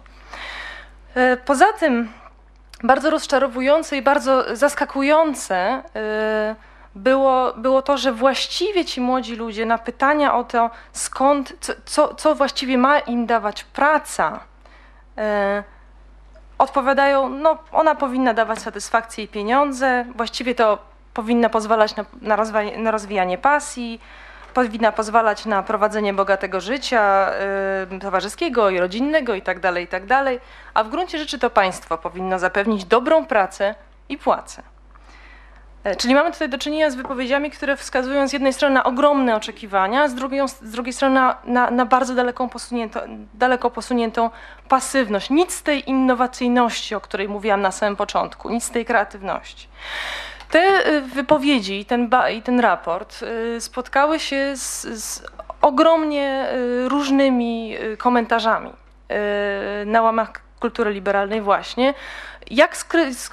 [1.16, 2.10] E, Poza tym,
[2.84, 5.56] bardzo rozczarowujące i bardzo zaskakujące
[5.96, 6.56] e,
[6.96, 11.54] było, było to, że właściwie ci młodzi ludzie na pytania o to, skąd,
[11.86, 14.40] co, co, właściwie ma im dawać praca,
[15.18, 15.64] e,
[16.64, 20.78] odpowiadają, no ona powinna dawać satysfakcję i pieniądze, właściwie to
[21.14, 22.38] powinna pozwalać na, na,
[22.78, 24.02] na rozwijanie pasji,
[24.54, 27.32] powinna pozwalać na prowadzenie bogatego życia
[27.94, 30.40] y, towarzyskiego i rodzinnego itd., itd.,
[30.74, 33.76] a w gruncie rzeczy to państwo powinno zapewnić dobrą pracę
[34.10, 34.64] i płacę.
[35.84, 39.36] E, Czyli mamy tutaj do czynienia z wypowiedziami, które wskazują z jednej strony na ogromne
[39.36, 43.00] oczekiwania, z drugiej, z drugiej strony na, na, na bardzo daleką posuniętą,
[43.34, 44.30] daleko posuniętą
[44.70, 45.30] pasywność.
[45.30, 49.68] Nic z tej innowacyjności, o której mówiłam na samym początku, nic z tej kreatywności.
[50.52, 55.24] Te y, wypowiedzi i ten, i ten raport y, spotkały się z, z
[55.62, 56.48] ogromnie
[56.88, 58.74] różnymi komentarzami
[59.86, 61.94] na łamach kultury liberalnej właśnie.
[62.52, 62.78] Jak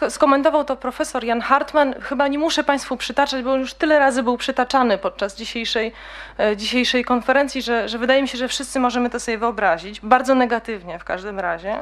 [0.08, 4.36] skomentował to profesor Jan Hartman, chyba nie muszę Państwu przytaczać, bo już tyle razy był
[4.36, 5.92] przytaczany podczas dzisiejszej,
[6.38, 10.00] e, dzisiejszej konferencji, że, że wydaje mi się, że wszyscy możemy to sobie wyobrazić.
[10.00, 11.80] Bardzo negatywnie w każdym razie.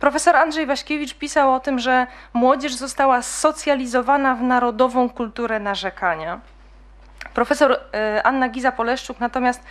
[0.00, 6.40] Profesor Andrzej Waśkiewicz pisał o tym, że młodzież została socjalizowana w narodową kulturę narzekania.
[7.34, 9.62] Profesor e, Anna Giza-Poleszczuk natomiast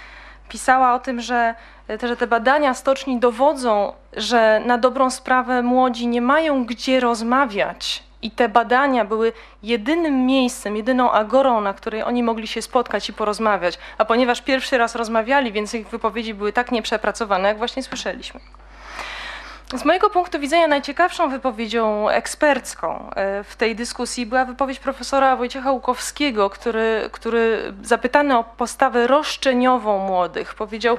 [0.49, 1.55] pisała o tym, że,
[2.03, 8.03] że te badania stoczni dowodzą, że na dobrą sprawę młodzi nie mają gdzie rozmawiać.
[8.21, 9.33] I te badania były
[9.63, 13.77] jedynym miejscem, jedyną agorą, na której oni mogli się spotkać i porozmawiać.
[13.97, 18.39] A ponieważ pierwszy raz rozmawiali, więc ich wypowiedzi były tak nieprzepracowane, jak właśnie słyszeliśmy.
[19.74, 25.71] Z mojego punktu widzenia najciekawszą wypowiedzią ekspercką e, w tej dyskusji była wypowiedź profesora Wojciecha
[25.71, 30.97] Łukowskiego, który, który zapytany o postawę roszczeniową młodych powiedział,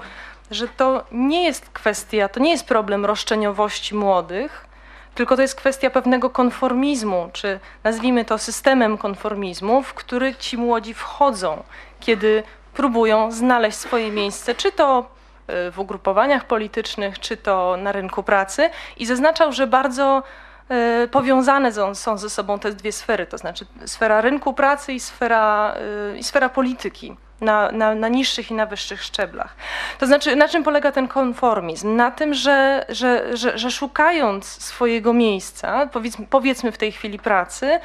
[0.50, 4.66] że to nie jest kwestia, to nie jest problem roszczeniowości młodych,
[5.14, 10.94] tylko to jest kwestia pewnego konformizmu, czy nazwijmy to systemem konformizmu, w który ci młodzi
[10.94, 11.62] wchodzą,
[12.00, 12.42] kiedy
[12.74, 15.13] próbują znaleźć swoje miejsce, czy to
[15.46, 20.22] w ugrupowaniach politycznych, czy to na rynku pracy i zaznaczał, że bardzo
[20.68, 25.74] e, powiązane są, ze sobą te dwie sfery, to znaczy sfera rynku pracy i sfera,
[26.12, 29.56] e, i sfera polityki na, na, na niższych i na wyższych szczeblach.
[29.98, 31.96] To znaczy, na czym polega ten konformizm?
[31.96, 37.80] Na tym, że, że, że, że szukając swojego miejsca, powiedzmy, powiedzmy w tej chwili pracy,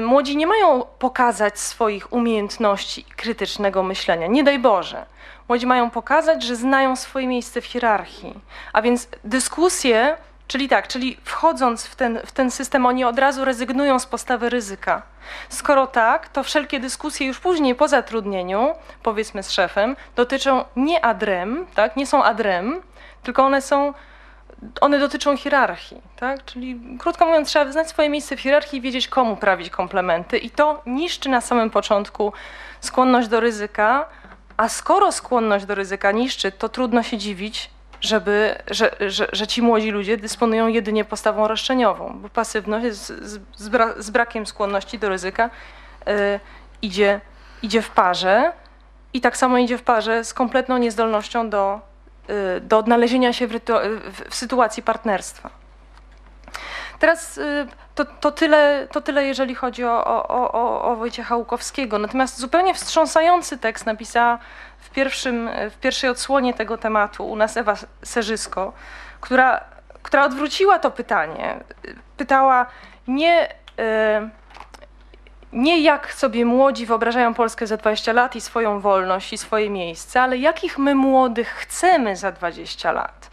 [0.00, 4.26] młodzi nie mają pokazać swoich umiejętności krytycznego myślenia.
[4.26, 5.06] Nie daj Boże.
[5.48, 8.34] Młodzi mają pokazać, że znają swoje miejsce w hierarchii.
[8.72, 10.16] A więc dyskusje,
[10.48, 14.50] czyli tak, czyli wchodząc w ten, w ten system, oni od razu rezygnują z postawy
[14.50, 15.02] ryzyka.
[15.48, 21.66] Skoro tak, to wszelkie dyskusje już później po zatrudnieniu, powiedzmy z szefem, dotyczą nie adrem,
[21.74, 22.82] tak, nie są adrem,
[23.22, 23.94] tylko one są,
[24.80, 26.44] one dotyczą hierarchii, tak?
[26.44, 30.38] Czyli krótko mówiąc, trzeba znać swoje miejsce w hierarchii i wiedzieć, komu prawić komplementy.
[30.38, 32.32] I to niszczy na samym początku
[32.80, 34.08] skłonność do ryzyka,
[34.56, 37.70] a skoro skłonność do ryzyka niszczy, to trudno się dziwić,
[38.00, 43.68] żeby, że, że, że ci młodzi ludzie dysponują jedynie postawą roszczeniową, bo pasywność z, z,
[43.68, 45.50] bra, z brakiem skłonności do ryzyka
[46.08, 46.40] y,
[46.82, 47.20] idzie,
[47.62, 48.52] idzie w parze
[49.12, 51.80] i tak samo idzie w parze z kompletną niezdolnością do,
[52.60, 55.50] do odnalezienia się w, w, sytuacji partnerstwa.
[56.98, 61.98] Teraz y, to, to, tyle, to tyle, jeżeli chodzi o, o, o, o Wojciecha Łukowskiego.
[61.98, 64.38] Natomiast zupełnie wstrząsający tekst napisała
[64.78, 67.74] w, pierwszym, w pierwszej odsłonie tego tematu u nas Ewa
[68.04, 68.72] Serzysko,
[69.20, 69.64] która,
[70.02, 71.60] która odwróciła to pytanie.
[72.16, 72.66] Pytała
[73.08, 73.52] nie, y,
[75.52, 80.22] nie jak sobie młodzi wyobrażają Polskę za 20 lat i swoją wolność i swoje miejsce,
[80.22, 83.30] ale jakich my młodych chcemy za 20 lat.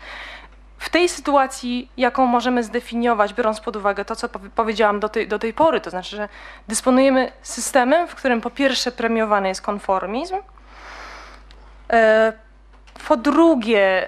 [0.77, 5.39] W tej sytuacji, jaką możemy zdefiniować, biorąc pod uwagę to, co powiedziałam do tej, do
[5.39, 6.29] tej pory, to znaczy, że
[6.67, 10.35] dysponujemy systemem, w którym po pierwsze premiowany jest konformizm,
[11.89, 12.33] e,
[13.07, 14.07] po drugie e,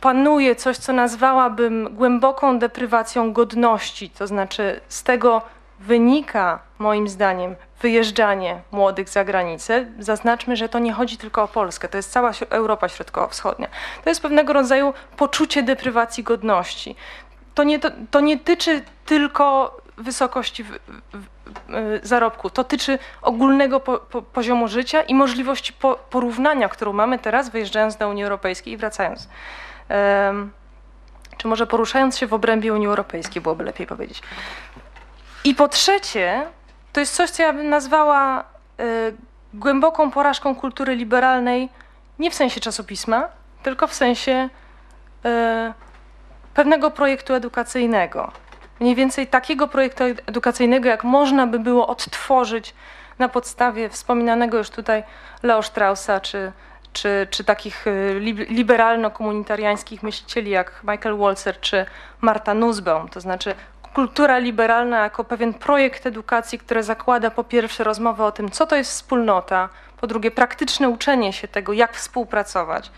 [0.00, 5.42] panuje coś, co nazwałabym głęboką deprywacją godności, to znaczy z tego
[5.80, 9.86] wynika moim zdaniem wyjeżdżanie młodych za granicę.
[9.98, 13.68] Zaznaczmy, że to nie chodzi tylko o Polskę, to jest cała Europa Środkowo-Wschodnia.
[14.04, 16.96] To jest pewnego rodzaju poczucie deprywacji godności.
[17.54, 20.70] To nie, to, to nie tyczy tylko wysokości w,
[21.12, 26.92] w, y, zarobku, to tyczy ogólnego po, po, poziomu życia i możliwości po, porównania, którą
[26.92, 29.28] mamy teraz, wyjeżdżając do Unii Europejskiej i wracając.
[30.28, 30.52] Um,
[31.36, 34.22] czy może poruszając się w obrębie Unii Europejskiej, byłoby lepiej powiedzieć.
[35.46, 36.46] I po trzecie,
[36.92, 38.44] to jest coś, co ja bym nazwała
[38.80, 39.16] y,
[39.54, 41.68] głęboką porażką kultury liberalnej,
[42.18, 43.28] nie w sensie czasopisma,
[43.62, 44.48] tylko w sensie
[45.26, 45.28] y,
[46.54, 48.32] pewnego projektu edukacyjnego.
[48.80, 52.74] Mniej więcej takiego projektu edukacyjnego, jak można by było odtworzyć
[53.18, 55.02] na podstawie wspominanego już tutaj
[55.42, 56.52] Leo Straussa, czy,
[56.92, 61.86] czy, czy takich y, liberalno-komunitariańskich myślicieli jak Michael Walzer czy
[62.20, 63.54] Marta Nussbaum, to znaczy
[63.96, 68.76] kultura liberalna jako pewien projekt edukacji, który zakłada po pierwsze rozmowę o tym, co to
[68.76, 69.68] jest wspólnota,
[70.00, 72.90] po drugie praktyczne uczenie się tego, jak współpracować,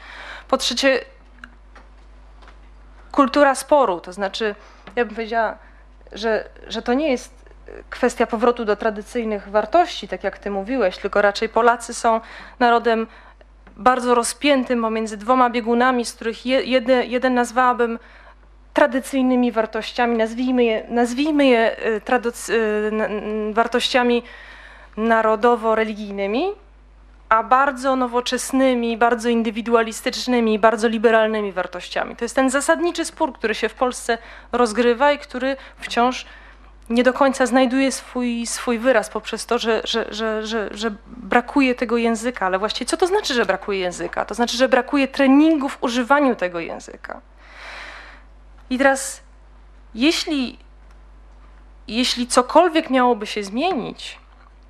[0.49, 1.01] po trzecie
[3.13, 4.55] kultura sporu, to znaczy
[4.97, 5.59] ja bym powiedziała,
[6.13, 7.33] że, że to nie jest
[7.91, 12.21] kwestia powrotu do tradycyjnych wartości, tak jak ty mówiłeś, tylko raczej Polacy są
[12.59, 13.07] narodem
[13.77, 17.99] bardzo rozpiętym pomiędzy dwoma biegunami, z których jeden, jeden nazwałabym
[18.75, 22.01] tradycyjnymi wartościami, nazwijmy je, nazwijmy je y,
[22.51, 24.23] y, wartościami
[24.97, 26.53] narodowo-religijnymi,
[27.29, 32.17] a bardzo nowoczesnymi, bardzo indywidualistycznymi, bardzo liberalnymi wartościami.
[32.17, 34.19] To jest ten zasadniczy spór, który się w Polsce
[34.53, 36.27] rozgrywa i który wciąż
[36.91, 41.75] nie do końca znajduje swój, swój wyraz poprzez to, że, że, że, że, że brakuje
[41.75, 42.47] tego języka.
[42.47, 44.25] Ale właściwie co to znaczy, że brakuje języka?
[44.25, 47.21] To znaczy, że brakuje treningu w używaniu tego języka.
[48.71, 49.21] I teraz,
[49.95, 50.59] jeśli,
[51.89, 54.19] jeśli cokolwiek miałoby się zmienić,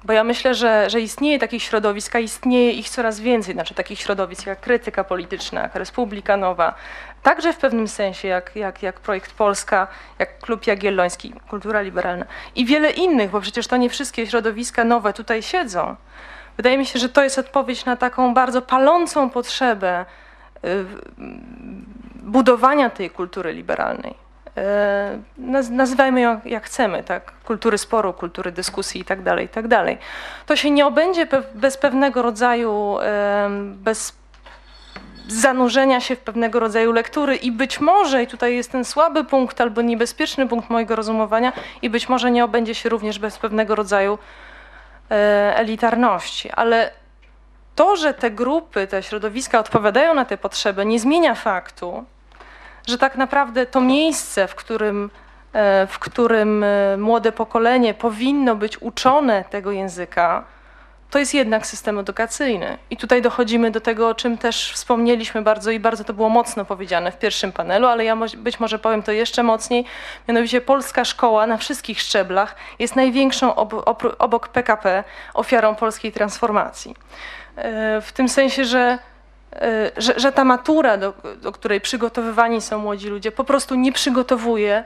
[0.04, 4.00] bo ja myślę, że, że istnieje takich środowisk, a istnieje ich coraz więcej, znaczy takich
[4.00, 6.74] środowisk jak krytyka polityczna, jak Republika Nowa,
[7.22, 9.88] także w pewnym sensie jak, jak, jak Projekt Polska,
[10.18, 15.12] jak Klub Jagielloński, Kultura Liberalna i wiele innych, bo przecież to nie wszystkie środowiska nowe
[15.12, 15.96] tutaj siedzą.
[16.56, 20.04] Wydaje mi się, że to jest odpowiedź na taką bardzo palącą potrzebę
[20.64, 20.84] y,
[22.28, 24.14] budowania tej kultury liberalnej.
[24.56, 25.18] E,
[25.70, 27.32] nazywajmy ją jak chcemy, tak?
[27.44, 29.84] kultury sporu, kultury dyskusji itd., tak itd.
[29.84, 29.98] Tak
[30.46, 32.96] to się nie obędzie bez pewnego rodzaju,
[33.60, 34.18] bez
[35.28, 39.60] zanurzenia się w pewnego rodzaju lektury i być może, i tutaj jest ten słaby punkt
[39.60, 41.52] albo niebezpieczny punkt mojego rozumowania,
[41.82, 44.18] i być może nie obędzie się również bez pewnego rodzaju
[45.10, 46.90] e, elitarności, ale
[47.74, 52.04] to, że te grupy, te środowiska odpowiadają na te potrzeby, nie zmienia faktu,
[52.88, 55.10] że tak naprawdę to miejsce, w którym
[55.52, 60.44] e, w którym e, młode pokolenie powinno być uczone tego języka,
[61.10, 62.78] to jest jednak system edukacyjny.
[62.90, 66.64] I tutaj dochodzimy do tego, o czym też wspomnieliśmy bardzo i bardzo to było mocno
[66.64, 69.84] powiedziane w pierwszym panelu, ale ja być może powiem to jeszcze mocniej.
[70.28, 73.54] Mianowicie polska szkoła na wszystkich szczeblach jest największą
[74.18, 75.04] obok PKP
[75.34, 76.94] ofiarą polskiej transformacji.
[77.56, 78.98] E, W tym sensie, że
[79.96, 84.84] że, że ta matura, do, do której przygotowywani są młodzi ludzie, po prostu nie przygotowuje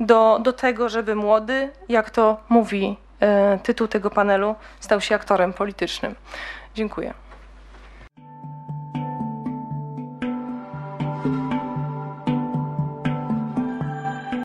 [0.00, 5.52] do, do tego, żeby młody, jak to mówi e, tytuł tego panelu, stał się aktorem
[5.52, 6.14] politycznym.
[6.74, 7.25] Dziękuję.